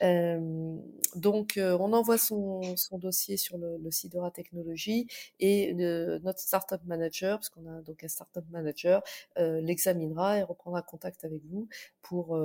donc, 0.00 1.58
on 1.58 1.92
envoie 1.92 2.18
son, 2.18 2.76
son, 2.76 2.98
dossier 2.98 3.36
sur 3.36 3.58
le, 3.58 3.76
le 3.78 3.90
site 3.90 4.12
Dora 4.12 4.30
Technologies 4.30 5.06
et 5.38 5.74
notre 5.74 6.40
startup 6.40 6.82
manager, 6.84 7.38
parce 7.38 7.50
qu'on 7.50 7.66
a 7.66 7.82
donc 7.82 8.02
un 8.02 8.08
startup 8.08 8.44
manager, 8.50 9.02
l'examinera 9.36 10.38
et 10.38 10.42
reprendra 10.42 10.82
contact 10.82 11.24
avec 11.24 11.42
vous 11.44 11.68
pour, 12.02 12.38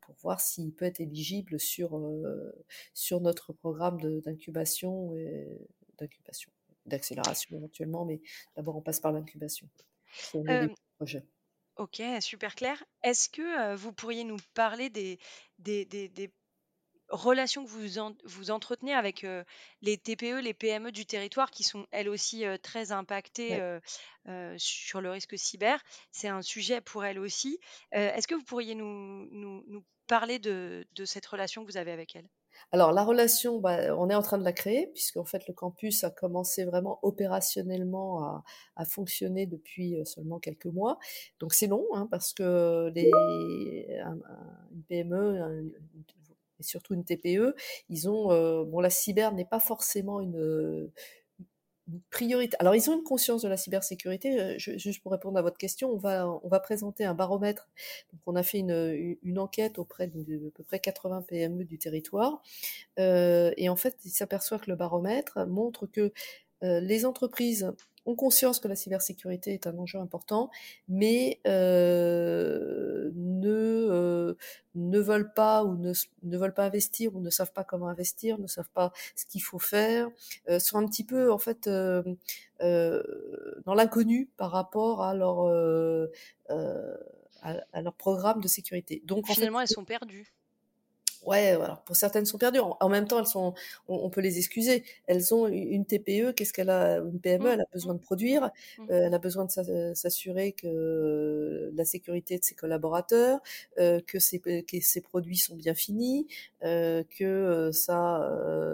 pour 0.00 0.14
voir 0.20 0.40
s'il 0.40 0.72
peut 0.72 0.84
être 0.84 1.00
éligible 1.00 1.58
sur, 1.58 2.00
sur 2.94 3.20
notre 3.20 3.52
programme 3.52 3.98
d'incubation 4.20 5.14
et 5.16 5.48
d'incubation, 5.98 6.50
d'accélération 6.86 7.56
éventuellement, 7.56 8.04
mais 8.04 8.20
d'abord 8.56 8.76
on 8.76 8.82
passe 8.82 9.00
par 9.00 9.12
l'incubation. 9.12 9.68
Ok, 11.76 12.02
super 12.20 12.54
clair. 12.54 12.84
Est-ce 13.02 13.28
que 13.28 13.74
vous 13.74 13.92
pourriez 13.92 14.24
nous 14.24 14.36
parler 14.54 14.90
des, 14.90 15.18
des, 15.58 15.86
des, 15.86 16.08
des 16.08 16.30
relations 17.12 17.64
que 17.64 17.70
vous, 17.70 18.14
vous 18.24 18.50
entretenez 18.50 18.94
avec 18.94 19.24
les 19.82 19.98
TPE, 19.98 20.40
les 20.42 20.54
PME 20.54 20.90
du 20.92 21.06
territoire 21.06 21.50
qui 21.50 21.62
sont 21.62 21.86
elles 21.90 22.08
aussi 22.08 22.44
très 22.62 22.92
impactées 22.92 23.60
sur 24.56 25.00
le 25.00 25.10
risque 25.10 25.38
cyber. 25.38 25.82
C'est 26.10 26.28
un 26.28 26.42
sujet 26.42 26.80
pour 26.80 27.04
elles 27.04 27.18
aussi. 27.18 27.58
Est-ce 27.92 28.26
que 28.26 28.34
vous 28.34 28.44
pourriez 28.44 28.74
nous, 28.74 29.28
nous, 29.30 29.84
parler 30.06 30.38
de, 30.38 30.84
de, 30.94 31.04
cette 31.04 31.26
relation 31.26 31.64
que 31.64 31.70
vous 31.70 31.76
avez 31.76 31.92
avec 31.92 32.16
elles? 32.16 32.28
Alors 32.70 32.92
la 32.92 33.04
relation, 33.04 33.58
bah, 33.58 33.96
on 33.96 34.08
est 34.08 34.14
en 34.14 34.22
train 34.22 34.38
de 34.38 34.44
la 34.44 34.52
créer 34.52 34.86
puisqu'en 34.88 35.24
fait 35.24 35.46
le 35.48 35.54
campus 35.54 36.04
a 36.04 36.10
commencé 36.10 36.64
vraiment 36.64 36.98
opérationnellement 37.02 38.22
à, 38.24 38.44
à 38.76 38.84
fonctionner 38.84 39.46
depuis 39.46 39.96
seulement 40.04 40.38
quelques 40.38 40.66
mois. 40.66 40.98
Donc 41.40 41.54
c'est 41.54 41.66
long 41.66 41.86
hein, 41.94 42.08
parce 42.10 42.32
que 42.32 42.90
les, 42.94 43.10
une 44.72 44.82
PME, 44.88 45.72
et 46.62 46.64
surtout 46.64 46.94
une 46.94 47.04
TPE, 47.04 47.54
ils 47.88 48.08
ont 48.08 48.30
euh, 48.30 48.64
bon 48.64 48.80
la 48.80 48.90
cyber 48.90 49.32
n'est 49.32 49.44
pas 49.44 49.60
forcément 49.60 50.20
une, 50.20 50.90
priorité. 52.10 52.56
Alors 52.60 52.76
ils 52.76 52.88
ont 52.88 52.96
une 52.96 53.02
conscience 53.02 53.42
de 53.42 53.48
la 53.48 53.56
cybersécurité. 53.56 54.40
Euh, 54.40 54.54
juste 54.56 55.02
pour 55.02 55.12
répondre 55.12 55.36
à 55.36 55.42
votre 55.42 55.58
question, 55.58 55.90
on 55.90 55.98
va 55.98 56.28
on 56.42 56.48
va 56.48 56.60
présenter 56.60 57.04
un 57.04 57.14
baromètre. 57.14 57.68
Donc 58.12 58.22
on 58.26 58.36
a 58.36 58.42
fait 58.42 58.58
une, 58.58 59.16
une 59.22 59.38
enquête 59.38 59.78
auprès 59.78 60.06
de, 60.06 60.50
peu 60.54 60.62
près 60.62 60.78
80 60.78 61.22
PME 61.22 61.64
du 61.64 61.78
territoire 61.78 62.40
euh, 62.98 63.52
et 63.56 63.68
en 63.68 63.76
fait 63.76 63.96
il 64.04 64.10
s'aperçoit 64.10 64.58
que 64.58 64.70
le 64.70 64.76
baromètre 64.76 65.46
montre 65.46 65.86
que 65.86 66.12
les 66.64 67.06
entreprises 67.06 67.72
ont 68.06 68.14
conscience 68.14 68.60
que 68.60 68.68
la 68.68 68.76
cybersécurité 68.76 69.52
est 69.52 69.66
un 69.66 69.76
enjeu 69.78 69.98
important, 69.98 70.48
mais 70.88 71.40
ne, 74.74 74.98
veulent 74.98 75.32
pas 75.32 75.64
ou 75.64 75.76
ne, 75.76 75.92
ne, 76.22 76.38
veulent 76.38 76.54
pas 76.54 76.64
investir 76.64 77.14
ou 77.14 77.20
ne 77.20 77.30
savent 77.30 77.52
pas 77.52 77.64
comment 77.64 77.88
investir, 77.88 78.38
ne 78.38 78.46
savent 78.46 78.70
pas 78.72 78.92
ce 79.16 79.26
qu'il 79.26 79.42
faut 79.42 79.58
faire, 79.58 80.08
euh, 80.48 80.58
sont 80.58 80.78
un 80.78 80.86
petit 80.86 81.04
peu 81.04 81.32
en 81.32 81.38
fait 81.38 81.66
euh, 81.66 82.02
euh, 82.60 83.02
dans 83.64 83.74
l'inconnu 83.74 84.30
par 84.36 84.50
rapport 84.50 85.02
à 85.02 85.14
leur 85.14 85.46
à, 87.42 87.56
à, 87.72 87.82
leur 87.82 87.94
programme 87.94 88.40
de 88.40 88.48
sécurité. 88.48 89.02
Donc 89.04 89.26
finalement, 89.26 89.60
elles 89.60 89.68
sont 89.68 89.84
perdues. 89.84 90.32
Ouais, 91.24 91.48
alors 91.48 91.82
pour 91.82 91.94
certaines 91.94 92.26
sont 92.26 92.38
perdues. 92.38 92.58
En, 92.58 92.88
même 92.88 93.06
temps, 93.06 93.18
elles 93.18 93.26
sont, 93.26 93.54
on, 93.88 94.10
peut 94.10 94.20
les 94.20 94.38
excuser. 94.38 94.84
Elles 95.06 95.32
ont 95.34 95.46
une 95.46 95.86
TPE. 95.86 96.32
Qu'est-ce 96.32 96.52
qu'elle 96.52 96.70
a 96.70 96.98
Une 96.98 97.20
PME, 97.20 97.44
mmh. 97.44 97.52
elle 97.52 97.60
a 97.60 97.66
besoin 97.72 97.94
de 97.94 98.00
produire. 98.00 98.50
Mmh. 98.78 98.82
Euh, 98.90 99.06
elle 99.06 99.14
a 99.14 99.18
besoin 99.18 99.44
de 99.44 99.94
s'assurer 99.94 100.52
que 100.52 101.70
la 101.74 101.84
sécurité 101.84 102.38
de 102.38 102.44
ses 102.44 102.54
collaborateurs, 102.54 103.40
euh, 103.78 104.00
que, 104.06 104.18
ses, 104.18 104.40
que 104.40 104.80
ses 104.80 105.00
produits 105.00 105.36
sont 105.36 105.54
bien 105.54 105.74
finis, 105.74 106.26
euh, 106.64 107.04
que 107.18 107.70
sa, 107.72 108.28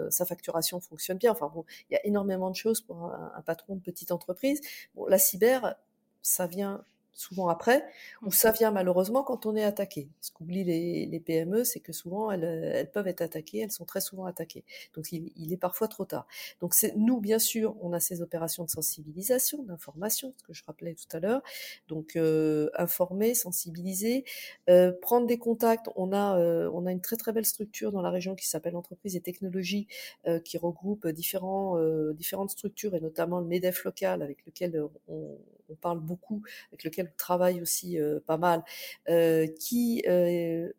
sa 0.09 0.25
facturation 0.25 0.79
fonctionne 0.79 1.17
bien. 1.17 1.31
Enfin 1.31 1.51
bon, 1.53 1.65
il 1.89 1.93
y 1.93 1.97
a 1.97 2.05
énormément 2.05 2.49
de 2.49 2.55
choses 2.55 2.81
pour 2.81 3.05
un, 3.05 3.31
un 3.35 3.41
patron 3.41 3.75
de 3.75 3.81
petite 3.81 4.11
entreprise. 4.11 4.59
Bon, 4.95 5.05
la 5.05 5.19
cyber, 5.19 5.75
ça 6.21 6.47
vient 6.47 6.83
souvent 7.19 7.49
après, 7.49 7.85
ou 8.21 8.31
ça 8.31 8.51
vient 8.51 8.71
malheureusement 8.71 9.23
quand 9.23 9.45
on 9.45 9.55
est 9.55 9.63
attaqué. 9.63 10.07
Ce 10.21 10.31
qu'oublient 10.31 10.63
les, 10.63 11.05
les, 11.05 11.19
PME, 11.19 11.65
c'est 11.65 11.81
que 11.81 11.91
souvent 11.91 12.31
elles, 12.31 12.43
elles, 12.43 12.89
peuvent 12.89 13.07
être 13.07 13.21
attaquées, 13.21 13.59
elles 13.59 13.71
sont 13.71 13.83
très 13.83 13.99
souvent 13.99 14.25
attaquées. 14.25 14.63
Donc 14.95 15.11
il, 15.11 15.31
il 15.35 15.51
est 15.51 15.57
parfois 15.57 15.89
trop 15.89 16.05
tard. 16.05 16.27
Donc 16.61 16.73
c'est 16.73 16.95
nous, 16.95 17.19
bien 17.19 17.37
sûr, 17.37 17.75
on 17.81 17.91
a 17.91 17.99
ces 17.99 18.21
opérations 18.21 18.63
de 18.63 18.69
sensibilisation, 18.69 19.63
d'information, 19.63 20.33
ce 20.37 20.43
que 20.43 20.53
je 20.53 20.63
rappelais 20.65 20.95
tout 20.95 21.15
à 21.15 21.19
l'heure. 21.19 21.41
Donc 21.89 22.15
euh, 22.15 22.69
informer, 22.77 23.35
sensibiliser, 23.35 24.23
euh, 24.69 24.93
prendre 25.01 25.27
des 25.27 25.37
contacts. 25.37 25.87
On 25.97 26.13
a 26.13 26.39
euh, 26.39 26.69
on 26.73 26.85
a 26.85 26.91
une 26.91 27.01
très 27.01 27.17
très 27.17 27.33
belle 27.33 27.45
structure 27.45 27.91
dans 27.91 28.01
la 28.01 28.11
région 28.11 28.35
qui 28.35 28.47
s'appelle 28.47 28.77
Entreprise 28.77 29.17
et 29.17 29.21
Technologie, 29.21 29.87
euh, 30.27 30.39
qui 30.39 30.57
regroupe 30.57 31.07
différents 31.07 31.77
euh, 31.77 32.13
différentes 32.13 32.51
structures 32.51 32.95
et 32.95 33.01
notamment 33.01 33.39
le 33.39 33.45
Medef 33.45 33.83
local 33.83 34.21
avec 34.21 34.45
lequel 34.45 34.81
on, 35.09 35.37
on 35.69 35.75
parle 35.75 35.99
beaucoup, 35.99 36.43
avec 36.69 36.83
lequel 36.83 37.09
on 37.11 37.17
travaille 37.17 37.61
aussi 37.61 37.99
euh, 37.99 38.19
pas 38.25 38.37
mal, 38.37 38.63
euh, 39.09 39.47
qui 39.59 40.03
euh, 40.07 40.71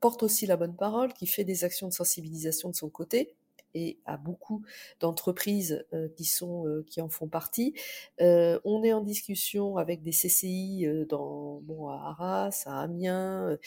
porte 0.00 0.22
aussi 0.22 0.46
la 0.46 0.56
bonne 0.56 0.76
parole, 0.76 1.12
qui 1.12 1.26
fait 1.26 1.44
des 1.44 1.64
actions 1.64 1.88
de 1.88 1.92
sensibilisation 1.92 2.70
de 2.70 2.74
son 2.74 2.88
côté 2.88 3.34
et 3.76 3.98
à 4.06 4.16
beaucoup 4.16 4.62
d'entreprises 5.00 5.84
qui 6.16 6.24
sont 6.24 6.82
qui 6.88 7.00
en 7.00 7.08
font 7.08 7.28
partie. 7.28 7.74
on 8.18 8.82
est 8.84 8.92
en 8.92 9.02
discussion 9.02 9.76
avec 9.76 10.02
des 10.02 10.12
CCI 10.12 10.86
dans 11.08 11.60
bon 11.62 11.88
à 11.88 11.94
Arras, 11.94 12.62
à 12.66 12.80
Amiens, 12.80 13.58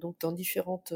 donc 0.00 0.18
dans 0.20 0.32
différentes 0.32 0.92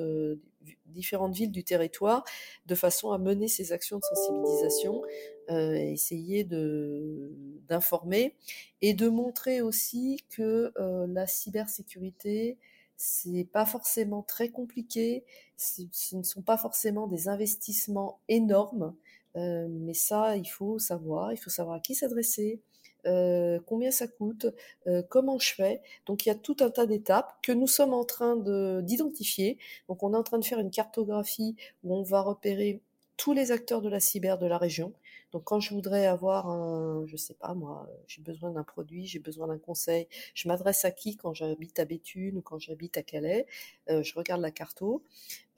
différentes 0.87 1.35
villes 1.35 1.51
du 1.51 1.65
territoire, 1.65 2.25
de 2.67 2.75
façon 2.75 3.13
à 3.13 3.19
mener 3.19 3.49
ces 3.49 3.73
actions 3.73 3.99
de 3.99 4.05
sensibilisation, 4.05 5.03
euh, 5.51 5.75
essayer 5.75 6.45
de 6.45 7.33
d'informer 7.69 8.35
et 8.81 8.95
de 8.95 9.09
montrer 9.09 9.61
aussi 9.61 10.25
que 10.31 10.73
euh, 10.79 11.07
la 11.09 11.27
cybersécurité 11.27 12.59
c'est 12.97 13.45
pas 13.53 13.67
forcément 13.67 14.23
très 14.23 14.51
compliqué, 14.51 15.25
ce 15.57 16.17
ne 16.17 16.23
sont 16.23 16.43
pas 16.43 16.57
forcément 16.57 17.07
des 17.07 17.29
investissements 17.29 18.21
énormes, 18.29 18.95
euh, 19.37 19.67
mais 19.69 19.95
ça 19.95 20.37
il 20.37 20.47
faut 20.47 20.79
savoir, 20.79 21.33
il 21.33 21.37
faut 21.37 21.51
savoir 21.51 21.77
à 21.77 21.81
qui 21.81 21.95
s'adresser, 21.95 22.61
euh, 23.07 23.59
combien 23.67 23.91
ça 23.91 24.07
coûte, 24.07 24.47
euh, 24.87 25.03
comment 25.09 25.39
je 25.39 25.55
fais. 25.55 25.83
Donc 26.07 26.25
il 26.25 26.29
y 26.31 26.33
a 26.33 26.35
tout 26.35 26.57
un 26.61 26.71
tas 26.71 26.87
d'étapes 26.87 27.35
que 27.43 27.53
nous 27.53 27.67
sommes 27.67 27.93
en 27.93 28.05
train 28.05 28.37
d'identifier. 28.83 29.59
Donc 29.89 30.03
on 30.03 30.15
est 30.15 30.17
en 30.17 30.23
train 30.23 30.39
de 30.39 30.45
faire 30.45 30.59
une 30.59 30.71
cartographie 30.71 31.57
où 31.83 31.95
on 31.95 32.03
va 32.03 32.23
repérer 32.23 32.81
tous 33.17 33.33
les 33.33 33.53
acteurs 33.53 33.83
de 33.83 33.89
la 33.89 34.01
cyber 34.01 34.39
de 34.39 34.47
la 34.47 34.59
région. 34.59 34.93
Donc 35.35 35.43
quand 35.43 35.59
je 35.59 35.75
voudrais 35.75 36.07
avoir 36.07 36.49
un, 36.49 37.05
je 37.07 37.17
sais 37.17 37.35
pas 37.35 37.55
moi, 37.55 37.89
j'ai 38.07 38.23
besoin 38.23 38.53
d'un 38.53 38.63
produit, 38.63 39.05
j'ai 39.05 39.19
besoin 39.19 39.49
d'un 39.49 39.59
conseil, 39.59 40.07
je 40.33 40.47
m'adresse 40.47 40.85
à 40.85 40.93
qui 40.93 41.17
quand 41.17 41.35
j'habite 41.35 41.81
à 41.81 41.85
Béthune 41.85 42.37
ou 42.37 42.41
quand 42.41 42.61
j'habite 42.61 42.97
à 42.99 43.03
Calais, 43.03 43.45
euh, 43.91 44.01
je 44.05 44.15
regarde 44.15 44.41
la 44.41 44.53
carto. 44.53 45.03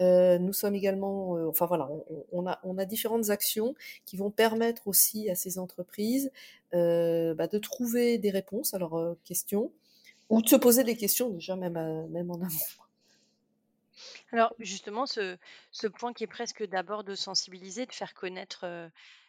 Euh, 0.00 0.38
nous 0.38 0.54
sommes 0.54 0.74
également, 0.74 1.36
euh, 1.36 1.48
enfin 1.48 1.66
voilà, 1.66 1.90
on, 2.32 2.46
a, 2.46 2.84
différentes 2.86 3.28
actions 3.28 3.74
qui 4.06 4.16
vont 4.16 4.30
permettre 4.30 4.88
aussi 4.88 5.28
à 5.28 5.34
ces 5.34 5.58
entreprises 5.58 6.32
euh, 6.72 7.34
bah, 7.34 7.46
de 7.46 7.58
trouver 7.58 8.16
des 8.16 8.30
réponses 8.30 8.72
à 8.72 8.78
leurs 8.78 9.14
questions 9.24 9.70
ou 10.30 10.40
de 10.40 10.48
se 10.48 10.56
poser 10.56 10.84
des 10.84 10.96
questions 10.96 11.28
déjà 11.28 11.54
même, 11.54 12.06
même 12.08 12.30
en 12.30 12.36
amont. 12.36 12.48
Alors 14.32 14.54
justement, 14.58 15.04
ce 15.04 15.86
point 15.98 16.14
qui 16.14 16.24
est 16.24 16.28
presque 16.28 16.66
d'abord 16.66 17.04
de 17.04 17.14
sensibiliser, 17.14 17.84
de 17.84 17.92
faire 17.92 18.14
connaître, 18.14 18.64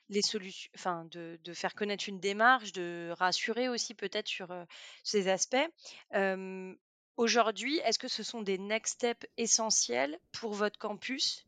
les 0.10 0.22
solutions 0.22 0.70
enfin 0.76 1.06
de 1.12 1.40
de 1.44 1.54
faire 1.54 1.76
connaître 1.76 2.08
une 2.08 2.20
démarche, 2.20 2.72
de 2.72 3.14
rassurer 3.18 3.70
aussi 3.70 3.94
peut-être 3.94 4.28
sur, 4.28 4.48
ces 5.04 5.28
aspects. 5.28 5.58
Aujourd'hui, 7.18 7.80
est-ce 7.80 7.98
que 7.98 8.08
ce 8.08 8.22
sont 8.22 8.44
des 8.44 8.60
next 8.60 8.96
steps 8.96 9.28
essentiels 9.38 10.20
pour 10.32 10.54
votre 10.54 10.78
campus? 10.78 11.48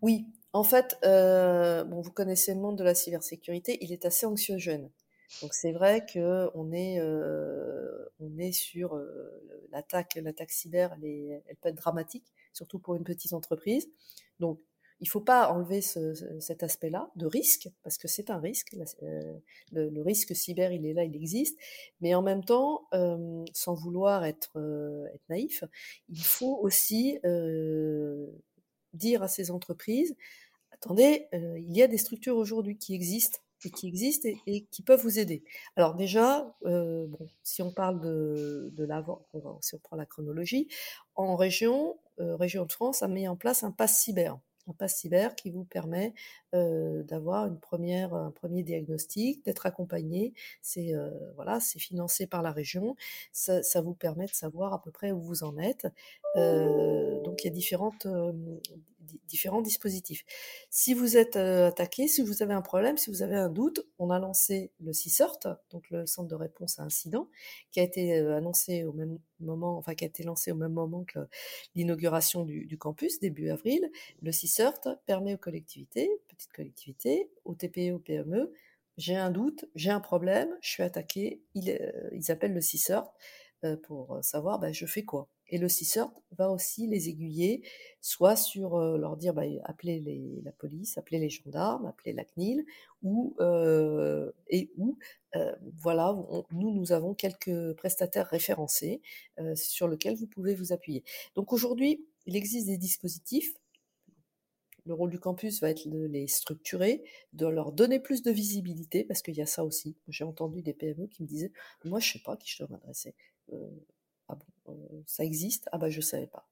Oui, 0.00 0.26
en 0.52 0.64
fait, 0.64 0.96
bon, 1.02 2.00
vous 2.00 2.12
connaissez 2.12 2.54
le 2.54 2.60
monde 2.60 2.76
de 2.76 2.84
la 2.84 2.94
cybersécurité, 2.94 3.78
il 3.82 3.92
est 3.92 4.06
assez 4.06 4.26
anxiogène. 4.26 4.90
Donc 5.42 5.54
c'est 5.54 5.72
vrai 5.72 6.04
qu'on 6.12 6.72
est, 6.72 6.98
heu, 7.00 8.10
on 8.18 8.38
est 8.38 8.52
sur, 8.52 8.98
l'attaque 9.70 10.16
l'attaque 10.16 10.50
cyber, 10.50 10.92
elle 10.96 11.04
est 11.04 11.42
elle 11.46 11.56
peut 11.56 11.68
être 11.68 11.76
dramatique, 11.76 12.24
surtout 12.52 12.78
pour 12.78 12.94
une 12.96 13.04
petite 13.04 13.32
entreprise. 13.32 13.88
Donc 14.40 14.60
il 15.00 15.08
faut 15.08 15.20
pas 15.20 15.50
enlever 15.52 15.80
ce 15.82 16.14
ce 16.14 16.40
cet 16.40 16.62
aspect-là 16.62 17.10
de 17.16 17.26
risque, 17.26 17.68
parce 17.82 17.98
que 17.98 18.08
c'est 18.08 18.30
un 18.30 18.38
risque, 18.40 18.74
heu, 19.02 19.42
le 19.72 19.88
le 19.90 20.02
risque 20.02 20.34
cyber, 20.36 20.72
il 20.72 20.86
est 20.86 20.92
là, 20.94 21.04
il 21.04 21.14
existe. 21.16 21.58
Mais 22.00 22.14
en 22.14 22.22
même 22.22 22.44
temps, 22.44 22.86
hem, 22.92 23.44
sans 23.54 23.74
vouloir 23.74 24.24
être, 24.24 24.58
heu, 24.58 25.06
être 25.14 25.22
naïf, 25.28 25.64
il 26.08 26.24
faut 26.24 26.58
aussi, 26.62 27.18
heu, 27.24 28.32
dire 28.94 29.22
à 29.22 29.28
ces 29.28 29.50
entreprises: 29.50 30.16
«Attendez, 30.72 31.26
heu, 31.34 31.58
il 31.58 31.76
y 31.76 31.82
a 31.82 31.88
des 31.88 31.98
structures 31.98 32.36
aujourd'hui 32.36 32.78
qui 32.78 32.94
existent 32.94 33.40
et 33.64 33.70
qui 33.70 33.88
existent 33.88 34.28
et 34.28 34.38
et 34.46 34.64
qui 34.66 34.82
peuvent 34.82 35.02
vous 35.02 35.18
aider». 35.18 35.44
Alors 35.76 35.94
déjà, 35.96 36.54
heu, 36.66 37.06
bon, 37.08 37.28
si 37.42 37.62
on 37.62 37.72
parle 37.72 38.00
de 38.00 38.70
de 38.74 38.84
l'avant, 38.84 39.26
si 39.62 39.74
on 39.74 39.78
prend 39.78 39.96
la 39.96 40.06
chronologie, 40.06 40.68
en 41.16 41.36
région, 41.36 41.98
heu, 42.20 42.34
région 42.36 42.66
de 42.66 42.72
France 42.72 43.02
a 43.02 43.08
mis 43.08 43.28
en 43.28 43.36
place 43.36 43.64
un 43.64 43.72
pass 43.72 44.00
cyber. 44.02 44.38
Un 44.68 44.72
pass 44.72 44.96
cyber 44.96 45.34
qui 45.34 45.50
vous 45.50 45.64
permet, 45.64 46.14
d'avoir 46.52 47.46
une 47.46 47.58
première 47.58 48.14
un 48.14 48.30
premier 48.30 48.62
diagnostic, 48.62 49.44
d'être 49.44 49.66
accompagné. 49.66 50.34
C'est, 50.62 50.92
voilà, 51.36 51.60
c'est 51.60 51.78
financé 51.78 52.26
par 52.26 52.42
la 52.42 52.52
région. 52.52 52.96
Ça 53.32 53.80
vous 53.80 53.94
permet 53.94 54.26
de 54.26 54.32
savoir 54.32 54.72
à 54.74 54.82
peu 54.82 54.90
près 54.90 55.12
où 55.12 55.20
vous 55.20 55.42
en 55.42 55.56
êtes. 55.58 55.86
Heu, 56.36 57.20
donc 57.24 57.44
il 57.44 57.48
y 57.48 57.50
a 57.50 57.52
différentes, 57.54 58.06
di 59.00 59.20
différents 59.28 59.62
dispositifs. 59.62 60.24
Si 60.70 60.92
vous 60.94 61.16
êtes, 61.16 61.36
heu, 61.36 61.64
attaqué, 61.66 62.08
si 62.08 62.22
vous 62.22 62.42
avez 62.42 62.52
un 62.54 62.60
problème, 62.62 62.96
si 62.98 63.10
vous 63.10 63.22
avez 63.22 63.36
un 63.36 63.48
doute, 63.48 63.86
on 63.98 64.10
a 64.10 64.18
lancé 64.18 64.70
le 64.80 64.92
CISORT, 64.92 65.38
donc 65.70 65.88
le 65.90 66.06
centre 66.06 66.28
de 66.28 66.34
réponse 66.34 66.78
à 66.78 66.82
incidents, 66.82 67.28
qui 67.72 67.80
a 67.80 67.82
été, 67.84 68.18
heu, 68.20 68.34
annoncé 68.34 68.84
au 68.84 68.92
même 68.92 69.18
moment 69.40 69.78
enfin 69.78 69.94
qui 69.94 70.04
a 70.04 70.08
été 70.08 70.22
lancé 70.24 70.52
au 70.52 70.56
même 70.56 70.72
moment 70.72 71.04
que 71.04 71.20
l'inauguration 71.74 72.44
du 72.44 72.76
campus, 72.78 73.20
début 73.20 73.48
avril. 73.50 73.90
Le 74.22 74.32
CISORT 74.32 74.80
permet 75.06 75.34
aux 75.34 75.38
collectivités, 75.38 76.10
petites 76.28 76.52
collectivités, 76.52 77.30
aux 77.44 77.54
TPE, 77.54 77.92
aux 77.94 77.98
PME: 78.00 78.52
«J'ai 78.98 79.16
un 79.16 79.30
doute, 79.30 79.64
j'ai 79.76 79.90
un 79.90 80.00
problème, 80.00 80.48
je 80.60 80.70
suis 80.70 80.82
attaqué», 80.82 81.40
ils, 81.54 81.70
appellent 82.30 82.54
le 82.54 82.60
CISORT, 82.60 83.14
pour, 83.84 84.18
savoir, 84.22 84.58
bah, 84.58 84.72
je 84.72 84.86
fais 84.86 85.04
quoi? 85.04 85.28
Et 85.50 85.58
le 85.58 85.68
CISORT 85.68 86.12
va 86.32 86.50
aussi 86.50 86.86
les 86.86 87.08
aiguiller, 87.08 87.62
soit 88.00 88.36
sur, 88.36 88.78
heu, 88.78 88.98
leur 88.98 89.16
dire, 89.16 89.34
bah, 89.34 89.42
appelez 89.64 90.00
les 90.00 90.40
la 90.44 90.52
police, 90.52 90.98
appelez 90.98 91.18
les 91.18 91.30
gendarmes, 91.30 91.86
appelez 91.86 92.12
la 92.12 92.24
CNIL 92.24 92.64
ou, 93.02 93.34
heu, 93.40 94.34
et 94.48 94.70
ou, 94.76 94.98
heu, 95.36 95.54
voilà, 95.80 96.14
nous, 96.52 96.72
nous 96.74 96.92
avons 96.92 97.14
quelques 97.14 97.72
prestataires 97.76 98.26
référencés, 98.28 99.00
heu, 99.40 99.54
sur 99.56 99.88
lesquels 99.88 100.16
vous 100.16 100.26
pouvez 100.26 100.54
vous 100.54 100.72
appuyer. 100.72 101.04
Donc 101.34 101.52
aujourd'hui, 101.52 102.04
il 102.26 102.36
existe 102.36 102.66
des 102.66 102.76
dispositifs. 102.78 103.54
Le 104.86 104.94
rôle 104.94 105.10
du 105.10 105.20
campus 105.20 105.60
va 105.60 105.70
être 105.70 105.86
de 105.88 106.04
les 106.06 106.26
structurer, 106.26 107.04
de 107.32 107.46
leur 107.46 107.70
donner 107.72 108.00
plus 108.00 108.22
de 108.22 108.30
visibilité, 108.32 109.04
parce 109.04 109.22
qu'il 109.22 109.36
y 109.36 109.42
a 109.42 109.46
ça 109.46 109.64
aussi. 109.64 109.96
J'ai 110.08 110.24
entendu 110.24 110.62
des 110.62 110.72
PME 110.72 111.06
qui 111.06 111.22
me 111.22 111.28
disaient: 111.28 111.52
«Moi, 111.84 112.00
je 112.00 112.12
sais 112.12 112.18
pas 112.20 112.32
à 112.32 112.36
qui 112.36 112.50
je 112.50 112.58
dois 112.58 112.68
m'adresser». 112.70 113.14
Heu, 113.52 113.84
ah 114.28 114.34
bon, 114.34 114.44
heu, 114.46 114.57
ça 115.06 115.24
existe? 115.24 115.68
Ah 115.72 115.78
bah, 115.78 115.90
je 115.90 116.00
savais 116.00 116.26
pas. 116.26 116.48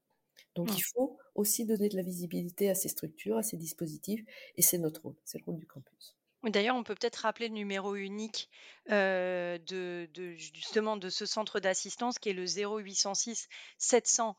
Donc 0.57 0.77
il 0.79 0.83
faut 0.83 1.19
aussi 1.37 1.67
donner 1.67 1.89
de 1.91 1.97
la 1.97 2.03
visibilité 2.03 2.71
à 2.71 2.75
ces 2.77 2.89
structures, 2.89 3.39
à 3.39 3.43
ces 3.45 3.57
dispositifs 3.59 4.25
et 4.57 4.63
c'est 4.63 4.79
notre 4.79 5.03
rôle, 5.03 5.17
c'est 5.25 5.39
le 5.41 5.45
rôle 5.47 5.59
du 5.59 5.67
campus. 5.67 6.17
D'ailleurs, 6.45 6.77
on 6.77 6.85
peut 6.85 6.95
peut-être 6.95 7.17
rappeler 7.17 7.49
le 7.49 7.55
numéro 7.55 7.95
unique, 7.97 8.49
heu, 8.91 9.59
de 9.59 10.09
de 10.15 10.35
justement 10.37 10.97
de 10.97 11.09
ce 11.11 11.27
centre 11.27 11.59
d'assistance 11.61 12.19
qui 12.19 12.29
est 12.29 12.33
le 12.35 12.47
0806 12.47 13.49
700, 13.79 14.31
heu, 14.31 14.37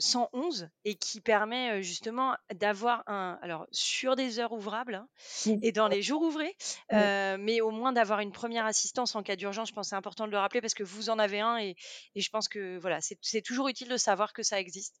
111 0.00 0.70
et 0.84 0.94
qui 0.96 1.20
permet, 1.20 1.78
heu, 1.78 1.82
justement 1.82 2.36
d'avoir 2.54 3.02
un 3.06 3.38
alors 3.42 3.66
sur 3.72 4.16
des 4.16 4.38
heures 4.38 4.52
ouvrables, 4.52 4.94
hein, 4.94 5.08
Oui, 5.44 5.62
et 5.62 5.72
dans 5.72 5.88
les 5.88 6.02
jours 6.02 6.22
ouvrés, 6.22 6.56
oui, 6.90 7.12
heu, 7.12 7.36
mais 7.38 7.60
au 7.60 7.70
moins 7.70 7.92
d'avoir 7.92 8.20
une 8.20 8.32
première 8.32 8.66
assistance 8.66 9.14
en 9.16 9.22
cas 9.22 9.36
d'urgence. 9.36 9.68
Je 9.68 9.74
pense 9.74 9.86
que 9.86 9.90
c'est 9.90 9.96
important 9.96 10.26
de 10.26 10.32
le 10.32 10.38
rappeler 10.38 10.60
parce 10.60 10.74
que 10.74 10.82
vous 10.84 11.10
en 11.10 11.18
avez 11.18 11.40
un 11.40 11.58
et 11.58 11.76
et 12.14 12.20
je 12.20 12.30
pense 12.30 12.48
que 12.48 12.78
voilà, 12.78 13.00
c'est 13.00 13.42
toujours 13.42 13.68
utile 13.68 13.88
de 13.88 13.96
savoir 13.96 14.32
que 14.32 14.42
ça 14.42 14.60
existe, 14.60 15.00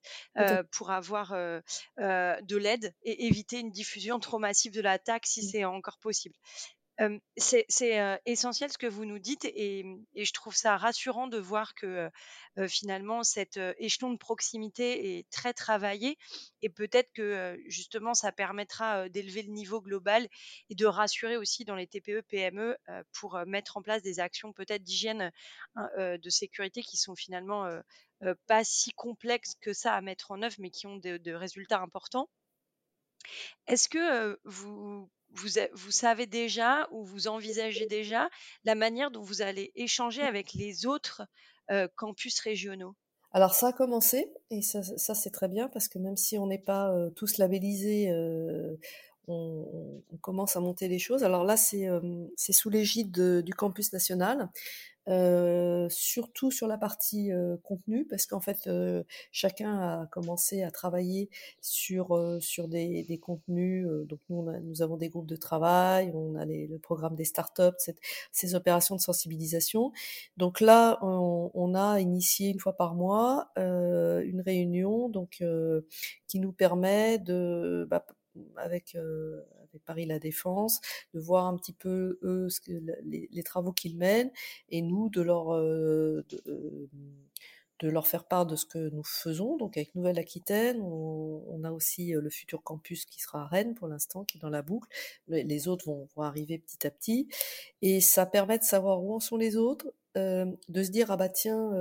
pour 0.72 0.90
avoir, 0.90 1.34
de 1.98 2.56
l'aide 2.56 2.94
et 3.02 3.26
éviter 3.26 3.58
une 3.60 3.70
diffusion 3.70 4.18
trop 4.20 4.38
massive 4.38 4.72
de 4.72 4.80
l'attaque 4.80 5.26
si 5.26 5.42
c'est 5.42 5.64
encore 5.64 5.98
possible. 5.98 6.34
C'est 7.36 7.66
essentiel 8.26 8.70
ce 8.70 8.78
que 8.78 8.86
vous 8.86 9.04
nous 9.06 9.18
dites 9.18 9.44
et 9.44 9.84
mmh 9.84 10.04
et 10.14 10.24
je 10.24 10.32
trouve 10.32 10.54
ça 10.54 10.76
rassurant 10.76 11.28
de 11.28 11.38
voir 11.38 11.74
que, 11.74 12.10
finalement 12.68 13.22
cet, 13.22 13.58
échelon 13.78 14.12
de 14.12 14.18
proximité 14.18 15.18
est 15.18 15.30
très 15.30 15.54
travaillé 15.54 16.18
et 16.62 16.68
peut-être 16.68 17.10
que, 17.12 17.58
justement 17.66 18.12
ça 18.14 18.32
permettra, 18.32 19.08
d'élever 19.08 19.42
le 19.42 19.52
niveau 19.52 19.80
global 19.80 20.28
et 20.68 20.74
de 20.74 20.86
rassurer 20.86 21.36
aussi 21.36 21.64
dans 21.64 21.76
les 21.76 21.86
TPE-PME, 21.86 22.76
heu, 22.88 23.04
pour, 23.12 23.38
mettre 23.46 23.76
en 23.76 23.82
place 23.82 24.02
des 24.02 24.20
actions 24.20 24.52
peut-être 24.52 24.82
d'hygiène, 24.82 25.32
hein, 25.76 25.88
de 26.18 26.30
sécurité 26.30 26.82
qui 26.82 26.96
sont 26.98 27.14
finalement, 27.16 27.66
pas 28.46 28.64
si 28.64 28.92
complexes 28.92 29.54
que 29.60 29.72
ça 29.72 29.94
à 29.94 30.00
mettre 30.02 30.30
en 30.32 30.42
œuvre, 30.42 30.56
mais 30.58 30.70
qui 30.70 30.86
ont 30.86 30.96
de 30.96 31.16
de 31.18 31.32
résultats 31.32 31.80
importants. 31.80 32.28
Est-ce 33.66 33.88
que, 33.88 34.38
vous 34.44 35.08
vous 35.32 35.48
vous 35.74 35.90
savez 35.90 36.26
déjà 36.26 36.88
ou 36.92 37.04
vous 37.04 37.28
envisagez 37.28 37.86
déjà 37.86 38.28
la 38.64 38.74
manière 38.74 39.10
dont 39.10 39.22
vous 39.22 39.42
allez 39.42 39.72
échanger 39.74 40.22
avec 40.22 40.52
les 40.54 40.86
autres, 40.86 41.22
heu, 41.70 41.88
campus 41.96 42.40
régionaux? 42.40 42.94
Alors 43.32 43.54
ça 43.54 43.68
a 43.68 43.72
commencé 43.72 44.32
et 44.50 44.60
ça 44.62 44.82
c'est 45.14 45.30
très 45.30 45.46
bien 45.48 45.68
parce 45.68 45.86
que 45.88 45.98
même 46.00 46.16
si 46.16 46.36
on 46.38 46.46
n'est 46.48 46.58
pas, 46.58 46.92
heu, 46.96 47.12
tous 47.14 47.38
labellisés, 47.38 48.10
heu, 48.10 48.78
on 49.28 50.02
on 50.12 50.16
commence 50.18 50.56
à 50.56 50.60
monter 50.60 50.88
les 50.88 50.98
choses. 50.98 51.22
Alors 51.24 51.44
là, 51.44 51.56
c'est, 51.56 51.88
c'est 52.36 52.52
sous 52.52 52.70
l'égide 52.70 53.10
de 53.12 53.40
du 53.42 53.54
campus 53.54 53.92
national. 53.92 54.50
Heu, 55.08 55.88
surtout 55.90 56.50
sur 56.50 56.68
la 56.68 56.78
partie, 56.78 57.32
heu, 57.32 57.58
contenu 57.64 58.06
parce 58.06 58.26
qu'en 58.26 58.40
fait, 58.40 58.66
heu, 58.68 59.04
chacun 59.32 59.78
a 60.02 60.06
commencé 60.06 60.62
à 60.62 60.70
travailler 60.70 61.30
sur, 61.62 62.16
heu, 62.16 62.40
sur 62.40 62.68
des 62.68 63.02
des 63.04 63.18
contenus, 63.18 63.86
heu, 63.86 64.04
donc 64.06 64.20
nous 64.28 64.36
on 64.38 64.48
a 64.48 64.60
nous 64.60 64.82
avons 64.82 64.96
des 64.98 65.08
groupes 65.08 65.26
de 65.26 65.36
travail, 65.36 66.12
on 66.14 66.36
a 66.36 66.44
les 66.44 66.66
le 66.68 66.78
programme 66.78 67.16
des 67.16 67.24
startups, 67.24 67.74
cette 67.78 67.98
ces 68.32 68.54
opérations 68.54 68.94
de 68.96 69.00
sensibilisation. 69.00 69.92
Donc 70.36 70.60
là, 70.60 70.98
on 71.02 71.50
on 71.54 71.74
a 71.74 72.00
initié 72.00 72.50
une 72.50 72.60
fois 72.60 72.76
par 72.76 72.94
mois, 72.94 73.50
une 73.56 74.42
réunion 74.44 75.08
donc 75.08 75.42
qui 76.28 76.40
nous 76.40 76.52
permet 76.52 77.18
de, 77.18 77.86
bah, 77.90 78.04
avec, 78.56 78.94
heu, 78.96 79.44
avec 79.68 79.84
Paris 79.84 80.06
La 80.06 80.18
Défense, 80.18 80.80
de 81.14 81.20
voir 81.20 81.46
un 81.46 81.56
petit 81.56 81.72
peu 81.72 82.18
les 83.04 83.42
travaux 83.42 83.72
qu'ils 83.72 83.96
mènent 83.96 84.30
et 84.70 84.82
nous 84.82 85.08
de 85.10 85.20
leur, 85.22 85.54
heu, 85.54 86.24
de, 87.80 87.88
leur 87.88 88.06
faire 88.06 88.24
part 88.24 88.44
de 88.46 88.56
ce 88.56 88.66
que 88.66 88.90
nous 88.90 89.04
faisons. 89.04 89.56
Donc 89.56 89.76
avec 89.78 89.94
Nouvelle-Aquitaine, 89.94 90.80
on 90.82 91.64
a 91.64 91.70
aussi, 91.72 92.12
le 92.12 92.28
futur 92.30 92.62
campus 92.62 93.06
qui 93.06 93.20
sera 93.20 93.42
à 93.44 93.46
Rennes 93.46 93.74
pour 93.74 93.88
l'instant, 93.88 94.24
qui 94.24 94.36
est 94.38 94.40
dans 94.40 94.50
la 94.50 94.62
boucle. 94.62 94.88
Les 95.28 95.68
autres 95.68 95.86
vont 96.16 96.22
arriver 96.22 96.58
petit 96.58 96.86
à 96.86 96.90
petit 96.90 97.28
et 97.82 98.00
ça 98.02 98.26
permet 98.26 98.58
de 98.58 98.64
savoir 98.64 99.02
où 99.02 99.14
en 99.14 99.20
sont 99.20 99.36
les 99.38 99.56
autres, 99.56 99.92
de 100.16 100.82
se 100.82 100.90
dire: 100.90 101.10
«Ah 101.10 101.16
bah 101.16 101.28
tiens, 101.30 101.72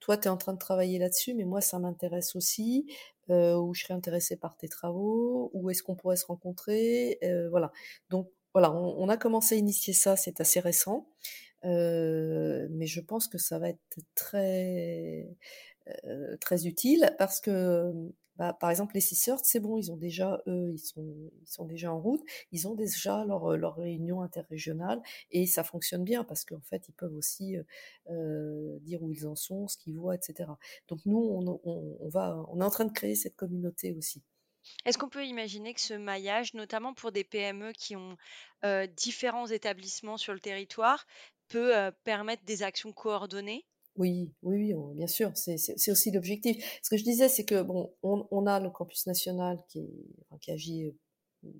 toi 0.00 0.16
tu 0.16 0.28
es 0.28 0.30
en 0.30 0.36
train 0.38 0.54
de 0.54 0.58
travailler 0.58 0.98
là-dessus, 0.98 1.34
mais 1.34 1.44
moi 1.44 1.60
ça 1.60 1.78
m'intéresse 1.78 2.34
aussi», 2.36 2.86
ou 3.30 3.74
«Je 3.74 3.82
serais 3.84 3.94
intéressé 3.94 4.36
par 4.36 4.56
tes 4.56 4.68
travaux», 4.68 5.50
ou 5.54 5.70
«Est-ce 5.70 5.82
qu'on 5.82 5.96
pourrait 5.96 6.16
se 6.16 6.26
rencontrer?» 6.26 7.18
heu, 7.24 7.48
voilà. 7.50 7.72
Donc 8.10 8.30
voilà, 8.54 8.72
on 8.72 8.96
on 9.02 9.08
a 9.08 9.16
commencé 9.16 9.56
à 9.56 9.58
initier 9.58 9.92
ça, 9.94 10.16
c'est 10.16 10.40
assez 10.40 10.60
récent. 10.60 11.08
Heu, 11.64 12.68
mais 12.72 12.86
je 12.86 13.00
pense 13.02 13.28
que 13.28 13.38
ça 13.38 13.58
va 13.58 13.70
être 13.70 13.80
très, 14.16 15.28
heu, 16.06 16.38
très 16.40 16.66
utile 16.68 17.14
parce 17.18 17.40
que, 17.40 17.92
bah, 18.36 18.52
par 18.52 18.70
exemple, 18.70 18.94
les 18.94 19.00
Sixers, 19.00 19.38
c'est 19.42 19.60
bon, 19.60 19.78
ils 19.78 19.92
ont 19.92 19.96
déjà, 19.96 20.42
eux, 20.46 20.72
ils 20.72 20.78
sont, 20.78 21.30
ils 21.42 21.48
sont 21.48 21.64
déjà 21.64 21.92
en 21.92 22.00
route, 22.00 22.22
ils 22.52 22.66
ont 22.66 22.74
déjà 22.74 23.24
leur, 23.24 23.56
leur 23.56 23.76
réunion 23.76 24.22
interrégionale 24.22 25.02
et 25.30 25.46
ça 25.46 25.62
fonctionne 25.64 26.04
bien 26.04 26.24
parce 26.24 26.44
qu'en 26.44 26.60
fait, 26.60 26.88
ils 26.88 26.94
peuvent 26.94 27.14
aussi 27.14 27.56
euh, 28.10 28.78
dire 28.80 29.02
où 29.02 29.10
ils 29.10 29.26
en 29.26 29.36
sont, 29.36 29.68
ce 29.68 29.76
qu'ils 29.76 29.96
voient, 29.96 30.14
etc. 30.14 30.50
Donc 30.88 31.00
nous, 31.06 31.18
on, 31.18 32.08
va, 32.08 32.44
on 32.48 32.60
est 32.60 32.64
en 32.64 32.70
train 32.70 32.84
de 32.84 32.92
créer 32.92 33.14
cette 33.14 33.36
communauté 33.36 33.92
aussi. 33.92 34.22
Est-ce 34.84 34.98
qu'on 34.98 35.08
peut 35.08 35.26
imaginer 35.26 35.74
que 35.74 35.80
ce 35.80 35.94
maillage, 35.94 36.54
notamment 36.54 36.94
pour 36.94 37.12
des 37.12 37.24
PME 37.24 37.72
qui 37.72 37.96
ont 37.96 38.16
euh, 38.64 38.86
différents 38.86 39.46
établissements 39.46 40.16
sur 40.16 40.32
le 40.32 40.40
territoire, 40.40 41.06
peut 41.48 41.76
euh, 41.76 41.90
permettre 42.04 42.44
des 42.44 42.62
actions 42.62 42.92
coordonnées? 42.92 43.66
Oui, 43.96 44.32
oui, 44.42 44.74
oui, 44.74 44.94
bien 44.94 45.06
sûr, 45.06 45.30
c'est 45.34 45.90
aussi 45.90 46.10
l'objectif. 46.10 46.80
Ce 46.82 46.90
que 46.90 46.96
je 46.96 47.04
disais, 47.04 47.28
c'est 47.28 47.44
que 47.44 47.62
bon, 47.62 47.92
on, 48.02 48.26
on, 48.30 48.46
a 48.46 48.58
le 48.60 48.70
campus 48.70 49.06
national 49.06 49.58
qui, 49.68 49.88
agit 50.48 50.86
euh, 50.86 50.90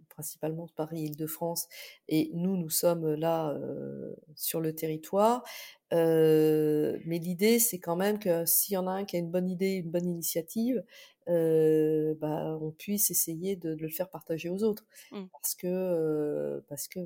principalement 0.08 0.66
de 0.66 0.72
Paris-Île-de-France, 0.72 1.68
et 2.08 2.30
nous, 2.34 2.56
nous 2.56 2.70
sommes 2.70 3.14
là 3.14 3.50
euh, 3.50 4.14
sur 4.34 4.60
le 4.60 4.74
territoire. 4.74 5.44
Euh, 5.92 6.98
mais 7.06 7.18
l'idée, 7.18 7.58
c'est 7.58 7.78
quand 7.78 7.96
même 7.96 8.18
que 8.18 8.44
s'il 8.46 8.74
y 8.74 8.76
en 8.76 8.86
a 8.88 8.92
un 8.92 9.04
qui 9.04 9.16
a 9.16 9.18
une 9.20 9.30
bonne 9.30 9.48
idée, 9.48 9.74
une 9.74 9.90
bonne 9.90 10.08
initiative, 10.08 10.82
euh, 11.28 12.14
bah, 12.20 12.58
on 12.60 12.70
puisse 12.72 13.10
essayer 13.10 13.56
de, 13.56 13.74
de, 13.74 13.82
le 13.82 13.88
faire 13.88 14.10
partager 14.10 14.48
aux 14.48 14.62
autres, 14.64 14.86
mmh. 15.12 15.24
parce 15.32 15.54
que 15.54 15.66
euh, 15.66 16.60
parce 16.68 16.88
que 16.88 17.00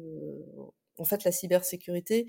en 0.98 1.04
fait, 1.04 1.24
la 1.24 1.32
cybersécurité, 1.32 2.26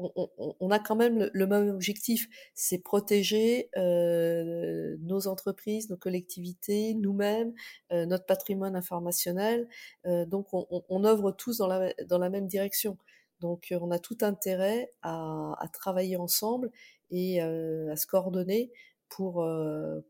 on, 0.00 0.70
a 0.70 0.78
quand 0.78 0.96
même 0.96 1.30
le, 1.32 1.46
même 1.46 1.68
objectif, 1.68 2.28
c'est 2.54 2.78
protéger 2.78 3.68
euh, 3.76 4.96
nos 5.00 5.26
entreprises, 5.28 5.90
nos 5.90 5.96
collectivités, 5.96 6.94
nous-mêmes, 6.94 7.52
euh, 7.92 8.06
notre 8.06 8.26
patrimoine 8.26 8.76
informationnel. 8.76 9.68
Euh, 10.06 10.26
donc, 10.26 10.48
on, 10.52 11.04
œuvre 11.04 11.32
tous 11.32 11.58
dans 11.58 11.66
la, 11.66 11.92
dans 12.06 12.18
la 12.18 12.30
même 12.30 12.46
direction. 12.46 12.96
Donc, 13.40 13.74
on 13.78 13.90
a 13.90 13.98
tout 13.98 14.18
intérêt 14.22 14.92
à, 15.02 15.54
travailler 15.72 16.16
ensemble 16.16 16.70
et 17.10 17.40
à 17.40 17.96
se 17.96 18.06
coordonner 18.06 18.70
pour, 19.08 19.46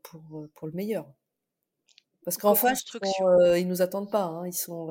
pour, 0.03 0.47
pour 0.53 0.67
le 0.67 0.73
meilleur. 0.73 1.11
Parce 2.23 2.37
qu'en 2.37 2.53
face, 2.53 2.83
ils, 2.93 3.59
ils 3.59 3.67
nous 3.67 3.81
attendent 3.81 4.11
pas. 4.11 4.25
Hein, 4.25 4.47
ils 4.47 4.53
sont. 4.53 4.87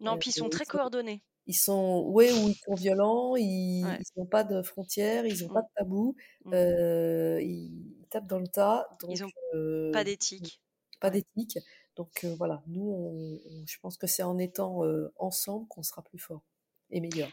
non, 0.00 0.18
puis 0.18 0.30
ils 0.30 0.38
sont 0.38 0.48
très 0.48 0.64
coordonnés 0.64 1.22
ils 1.50 1.54
sont 1.54 2.04
ouais 2.06 2.30
ou 2.30 2.48
ils 2.48 2.54
sont 2.54 2.74
violents, 2.74 3.34
ils 3.34 3.84
n'ont 4.16 4.26
pas 4.26 4.44
de 4.44 4.62
frontières, 4.62 5.26
ils 5.26 5.42
n'ont 5.42 5.52
pas 5.52 5.62
mmh. 5.62 5.64
de 5.64 5.74
tabou, 5.74 6.16
mmh. 6.44 6.54
euh, 6.54 7.42
ils 7.42 8.06
tapent 8.08 8.28
dans 8.28 8.38
le 8.38 8.46
tas. 8.46 8.86
Donc, 9.00 9.10
ils 9.12 9.20
n'ont 9.20 9.30
euh, 9.54 9.90
pas 9.90 10.04
d'éthique. 10.04 10.62
Pas 11.00 11.10
d'éthique. 11.10 11.58
Donc 11.96 12.20
euh, 12.22 12.36
voilà, 12.38 12.62
nous, 12.68 13.40
je 13.66 13.78
pense 13.80 13.96
que 13.96 14.06
c'est 14.06 14.22
en 14.22 14.38
étant 14.38 14.82
ensemble 15.16 15.66
qu'on 15.66 15.82
sera 15.82 16.02
plus 16.02 16.20
fort 16.20 16.42
et 16.90 17.00
meilleur. 17.00 17.30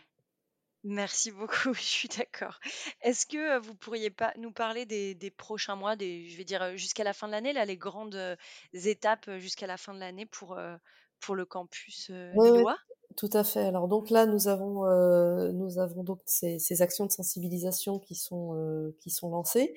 Merci 0.84 1.30
beaucoup, 1.32 1.74
je 1.76 1.82
suis 1.82 2.08
d'accord. 2.10 2.60
Est-ce 3.02 3.28
que 3.28 3.60
vous 3.60 3.76
pourriez 3.76 4.10
pas 4.10 4.34
nous 4.38 4.52
parler 4.52 4.88
des, 4.88 5.14
des 5.14 5.30
prochains 5.30 5.76
mois, 5.76 5.96
des, 5.96 6.28
je 6.28 6.38
vais 6.38 6.44
dire 6.44 6.76
jusqu'à 6.76 7.04
la 7.04 7.14
fin 7.14 7.28
de 7.28 7.34
l'année, 7.34 7.54
là, 7.54 7.66
les 7.66 7.78
grandes 7.78 8.38
étapes 8.74 9.30
jusqu'à 9.38 9.68
la 9.68 9.78
fin 9.78 9.94
de 9.94 10.00
l'année 10.00 10.26
pour, 10.26 10.60
pour 11.20 11.36
le 11.36 11.46
campus 11.46 12.10
lillois? 12.10 12.78
Tout 13.18 13.30
à 13.34 13.44
fait. 13.44 13.62
Alors 13.62 13.88
donc 13.88 14.12
là, 14.12 14.28
nous 14.28 14.48
avons 14.48 14.86
euh, 14.86 15.52
nous 15.52 15.80
avons 15.80 16.04
donc 16.04 16.20
ces, 16.26 16.82
actions 16.84 17.08
de 17.08 17.12
sensibilisation 17.12 17.98
qui 18.00 18.14
sont 18.14 18.54
euh, 18.56 18.96
qui 19.00 19.10
sont 19.10 19.30
lancées. 19.32 19.74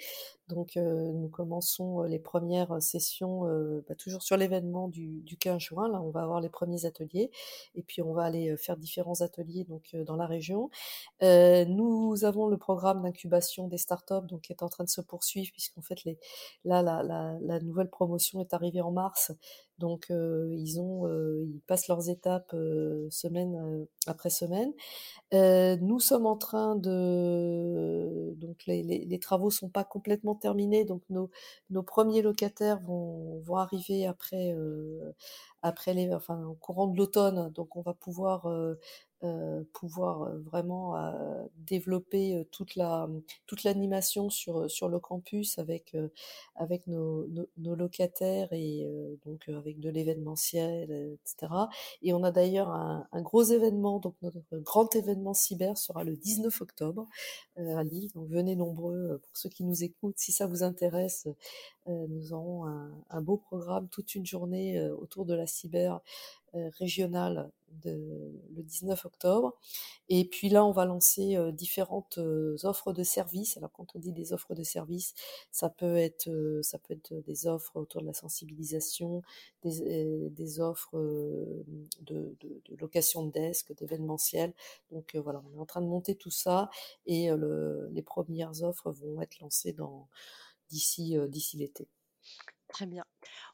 Donc 0.54 0.76
euh, 0.76 1.12
nous 1.12 1.28
commençons 1.28 2.02
les 2.02 2.18
premières 2.18 2.82
sessions 2.82 3.44
bah, 3.88 3.94
toujours 3.94 4.22
sur 4.22 4.36
l'événement 4.36 4.88
du, 4.88 5.20
du 5.22 5.36
15 5.36 5.60
juin. 5.60 5.88
Là, 5.88 6.00
on 6.02 6.10
va 6.10 6.22
avoir 6.22 6.40
les 6.40 6.48
premiers 6.48 6.84
ateliers 6.84 7.30
et 7.74 7.82
puis 7.82 8.02
on 8.02 8.12
va 8.12 8.24
aller 8.24 8.56
faire 8.56 8.76
différents 8.76 9.20
ateliers 9.20 9.64
donc 9.64 9.94
dans 10.06 10.16
la 10.16 10.26
région. 10.26 10.70
nous 11.22 12.24
avons 12.24 12.48
le 12.48 12.56
programme 12.56 13.02
d'incubation 13.02 13.68
des 13.68 13.78
startups 13.78 14.26
donc 14.28 14.42
qui 14.42 14.52
est 14.52 14.62
en 14.62 14.68
train 14.68 14.84
de 14.84 14.88
se 14.90 15.00
poursuivre 15.00 15.50
puisqu'en 15.52 15.82
fait 15.82 16.04
les 16.04 16.18
là 16.64 16.82
la, 16.82 17.60
nouvelle 17.60 17.88
promotion 17.88 18.40
est 18.40 18.54
arrivée 18.54 18.80
en 18.80 18.90
mars 18.90 19.32
donc 19.80 20.10
euh, 20.10 20.54
ils 20.58 20.78
ont, 20.78 21.06
euh, 21.06 21.42
ils 21.48 21.60
passent 21.66 21.88
leurs 21.88 22.10
étapes 22.10 22.52
euh, 22.52 23.08
semaine 23.10 23.86
après 24.06 24.28
semaine. 24.30 24.72
nous 25.32 26.00
sommes 26.00 26.26
en 26.26 26.36
train 26.36 26.76
de, 26.76 28.34
donc 28.36 28.66
les, 28.66 28.82
les, 28.82 29.06
les, 29.06 29.18
travaux 29.18 29.50
sont 29.50 29.70
pas 29.70 29.84
complètement 29.84 30.34
terminés, 30.40 30.84
donc 30.84 31.02
nos, 31.10 31.30
premiers 31.84 32.22
locataires 32.22 32.80
vont, 32.80 33.40
vont 33.40 33.56
arriver 33.56 34.06
après, 34.06 34.54
après 35.62 35.94
les, 35.94 36.12
enfin 36.14 36.42
au 36.44 36.54
courant 36.54 36.86
de 36.86 36.96
l'automne, 36.96 37.50
donc 37.52 37.76
on 37.76 37.82
va 37.82 37.94
pouvoir 37.94 38.46
euh, 38.46 38.78
pouvoir 39.72 40.22
euh, 40.22 40.38
vraiment 40.38 40.96
euh, 40.96 41.44
développer 41.58 42.46
toute 42.50 42.74
la 42.74 43.08
toute 43.46 43.64
l'animation 43.64 44.30
sur 44.30 44.70
sur 44.70 44.88
le 44.88 44.98
campus 44.98 45.58
avec 45.58 45.96
avec 46.54 46.86
nos, 46.86 47.26
nos, 47.58 47.74
locataires 47.74 48.48
et 48.52 48.86
donc 49.24 49.48
avec 49.48 49.78
de 49.78 49.90
l'événementiel 49.90 51.18
etc 51.22 51.52
et 52.02 52.12
on 52.12 52.22
a 52.22 52.30
d'ailleurs 52.30 52.70
un, 52.70 53.06
un, 53.12 53.22
gros 53.22 53.42
événement 53.42 53.98
donc 53.98 54.14
notre 54.22 54.40
grand 54.58 54.94
événement 54.96 55.34
cyber 55.34 55.76
sera 55.76 56.04
le 56.04 56.16
19 56.16 56.60
octobre 56.60 57.06
à 57.56 57.84
Lille. 57.84 58.10
Donc 58.14 58.28
venez 58.28 58.56
nombreux 58.56 59.20
pour 59.22 59.36
ceux 59.36 59.50
qui 59.50 59.64
nous 59.64 59.84
écoutent. 59.84 60.18
Si 60.18 60.32
ça 60.32 60.46
vous 60.46 60.62
intéresse 60.62 61.28
nous 61.86 62.32
aurons 62.32 62.66
un, 62.66 62.90
un 63.10 63.20
beau 63.20 63.36
programme 63.36 63.88
toute 63.88 64.14
une 64.14 64.26
journée 64.26 64.80
autour 64.90 65.24
de 65.24 65.34
la 65.34 65.46
cyber 65.46 66.00
euh, 66.56 66.68
régionale 66.80 67.48
le 67.84 68.62
19 68.62 69.04
octobre. 69.04 69.56
Et 70.08 70.24
puis 70.24 70.48
là, 70.48 70.64
on 70.64 70.72
va 70.72 70.84
lancer 70.84 71.36
euh, 71.36 71.52
différentes 71.52 72.18
euh, 72.18 72.56
offres 72.64 72.92
de 72.92 73.02
services. 73.02 73.56
Alors 73.56 73.70
quand 73.72 73.94
on 73.94 73.98
dit 73.98 74.12
des 74.12 74.32
offres 74.32 74.54
de 74.54 74.62
services, 74.62 75.14
ça 75.50 75.70
peut 75.70 75.96
être 75.96 76.30
ça 76.62 76.78
peut 76.78 76.98
des 77.10 77.46
offres 77.46 77.76
autour 77.76 78.02
de 78.02 78.06
la 78.06 78.14
sensibilisation, 78.14 79.22
des, 79.64 80.60
offres 80.60 80.96
de, 80.96 82.36
de, 82.40 82.60
de, 82.64 82.76
location 82.76 83.26
de 83.26 83.32
desk, 83.32 83.74
d'événementiel. 83.76 84.52
Donc 84.90 85.14
voilà, 85.16 85.42
on 85.52 85.56
est 85.58 85.60
en 85.60 85.66
train 85.66 85.80
de 85.80 85.86
monter 85.86 86.14
tout 86.14 86.30
ça 86.30 86.70
et 87.06 87.30
le, 87.30 87.88
les 87.92 88.02
premières 88.02 88.62
offres 88.62 88.90
vont 88.90 89.20
être 89.22 89.40
lancées 89.40 89.76
d'ici 90.68 91.16
d'ici 91.28 91.56
l'été. 91.56 91.88
Très 92.72 92.86
bien. 92.86 93.04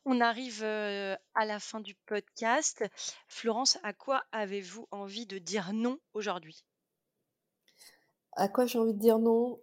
On 0.04 0.20
arrive 0.20 0.62
à 0.62 1.46
la 1.46 1.58
fin 1.58 1.80
du 1.80 1.94
podcast. 2.06 2.84
Florence, 3.28 3.78
à 3.82 3.92
quoi 3.92 4.22
avez-vous 4.30 4.86
envie 4.90 5.26
de 5.26 5.38
dire 5.38 5.72
non 5.72 5.98
aujourd'hui? 6.14 6.64
À 8.32 8.48
quoi 8.48 8.66
j'ai 8.66 8.78
envie 8.78 8.92
de 8.92 8.98
dire 8.98 9.18
non? 9.18 9.58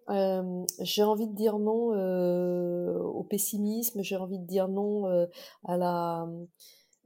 J'ai 0.79 1.03
envie 1.03 1.27
de 1.27 1.35
dire 1.35 1.59
non 1.59 1.93
au 2.97 3.23
pessimisme, 3.23 4.01
j'ai 4.01 4.17
envie 4.17 4.39
de 4.39 4.47
dire 4.47 4.67
non 4.67 5.27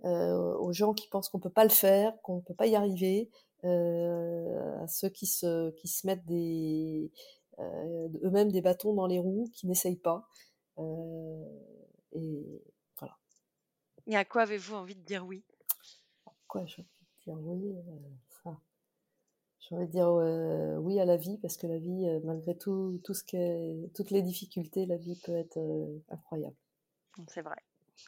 aux 0.04 0.72
gens 0.72 0.94
qui 0.94 1.10
pensent 1.10 1.28
qu'on 1.28 1.40
ne 1.40 1.44
peut 1.44 1.50
pas 1.50 1.66
le 1.66 1.70
faire, 1.70 2.14
qu'on 2.22 2.38
ne 2.38 2.42
peut 2.42 2.56
pas 2.56 2.68
y 2.68 2.76
arriver, 2.76 3.30
à 3.64 4.88
ceux 4.88 5.10
qui 5.10 5.28
se, 5.28 5.72
qui 5.72 5.90
se 5.90 6.08
mettent 6.08 6.24
eux-mêmes 7.60 8.52
des 8.52 8.62
bâtons 8.62 8.94
dans 8.94 9.08
les 9.08 9.20
roues, 9.20 9.50
qui 9.54 9.68
n'essayent 9.68 9.98
pas. 9.98 10.30
Et 12.14 12.64
voilà. 12.98 13.18
Et 14.06 14.16
à 14.16 14.26
quoi 14.26 14.44
avez-vous 14.44 14.76
envie 14.76 14.96
de 14.96 15.02
dire 15.02 15.26
oui? 15.26 15.44
À 16.26 16.32
quoi 16.48 16.66
j'ai 16.66 16.82
envie 16.82 16.96
de 17.04 17.24
dire 17.24 17.38
oui 17.42 17.76
euh, 17.76 18.52
J'ai 19.60 19.76
envie 19.76 19.86
de 19.88 19.92
dire 19.92 20.08
euh, 20.08 20.78
oui 20.78 21.00
à 21.00 21.06
la 21.06 21.18
vie, 21.18 21.38
parce 21.40 21.58
que 21.58 21.68
la 21.68 21.78
vie, 21.78 22.08
euh, 22.08 22.20
malgré 22.24 22.58
tout, 22.58 23.02
tout 23.04 23.14
ce 23.14 23.24
que, 23.24 23.88
toutes 23.90 24.12
les 24.12 24.22
difficultés, 24.22 24.86
la 24.86 24.98
vie 24.98 25.20
peut 25.26 25.36
être 25.36 25.60
incroyable. 26.10 26.56
C'est 27.28 27.42
vrai. 27.42 27.58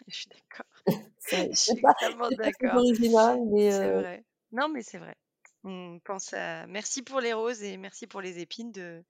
Je 0.08 0.16
suis 0.16 0.30
d'accord. 0.30 0.66
je 1.32 1.56
suis 1.56 1.82
totalement 1.82 2.30
d'accord. 2.30 2.76
original, 2.76 3.42
mais. 3.52 3.72
C'est 3.72 3.94
vrai. 3.94 4.26
Non, 4.52 4.70
mais 4.70 4.82
c'est 4.82 5.00
vrai. 5.00 5.18
On 5.64 6.00
pense 6.06 6.34
à 6.34 6.68
merci 6.68 7.02
pour 7.02 7.20
les 7.20 7.34
roses 7.34 7.64
et 7.64 7.76
merci 7.76 8.08
pour 8.08 8.22
les 8.22 8.40
épines 8.40 8.72
de 8.72 9.04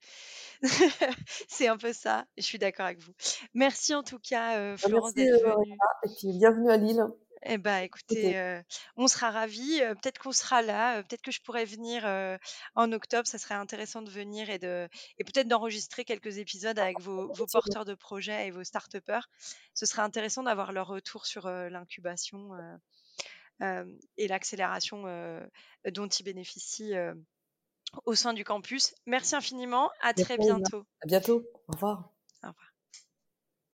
c'est 1.48 1.68
un 1.68 1.76
peu 1.76 1.92
ça, 1.92 2.24
je 2.36 2.42
suis 2.42 2.58
d'accord 2.58 2.86
avec 2.86 2.98
vous. 3.00 3.12
Merci 3.54 3.94
en 3.94 4.02
tout 4.02 4.18
cas 4.18 4.58
euh, 4.58 4.72
bah, 4.72 4.88
Florence 4.88 5.14
d'être 5.14 5.40
venue. 5.40 5.78
Et 6.04 6.08
puis 6.18 6.38
bienvenue 6.38 6.70
à 6.70 6.76
Lille. 6.76 7.04
Eh 7.42 7.56
ben 7.56 7.78
écoutez, 7.78 8.36
euh, 8.36 8.60
on 8.96 9.06
sera 9.06 9.30
ravis. 9.30 9.80
Euh, 9.80 9.94
peut-être 9.94 10.18
qu'on 10.18 10.32
sera 10.32 10.60
là. 10.60 11.02
peut-être 11.04 11.22
que 11.22 11.30
je 11.30 11.40
pourrais 11.40 11.64
venir 11.64 12.04
en 12.74 12.92
octobre. 12.92 13.28
Ça 13.28 13.38
serait 13.38 13.54
intéressant 13.54 14.02
de 14.02 14.10
venir 14.10 14.50
et 14.50 14.58
de 14.58 14.88
et 15.18 15.24
peut-être 15.24 15.46
d'enregistrer 15.48 16.04
quelques 16.04 16.38
épisodes 16.38 16.78
avec 16.80 17.00
vos, 17.00 17.32
vos 17.32 17.46
porteurs 17.46 17.84
de 17.84 17.94
projets 17.94 18.48
et 18.48 18.50
vos 18.50 18.64
start-upers. 18.64 19.30
Ce 19.74 19.86
serait 19.86 20.02
intéressant 20.02 20.42
d'avoir 20.42 20.72
leur 20.72 20.88
retour 20.88 21.26
sur 21.26 21.48
l'incubation 21.48 22.50
et 24.16 24.28
l'accélération 24.28 25.04
dont 25.92 26.08
ils 26.08 26.24
bénéficient 26.24 26.94
au 28.04 28.14
sein 28.14 28.32
du 28.32 28.44
campus. 28.44 28.94
Merci 29.06 29.36
infiniment. 29.36 29.90
À 30.00 30.14
très 30.14 30.38
bientôt. 30.38 30.84
À 31.02 31.06
bientôt. 31.06 31.44
Au 31.68 31.72
revoir. 31.72 32.12
Au 32.42 32.48
revoir. 32.48 32.69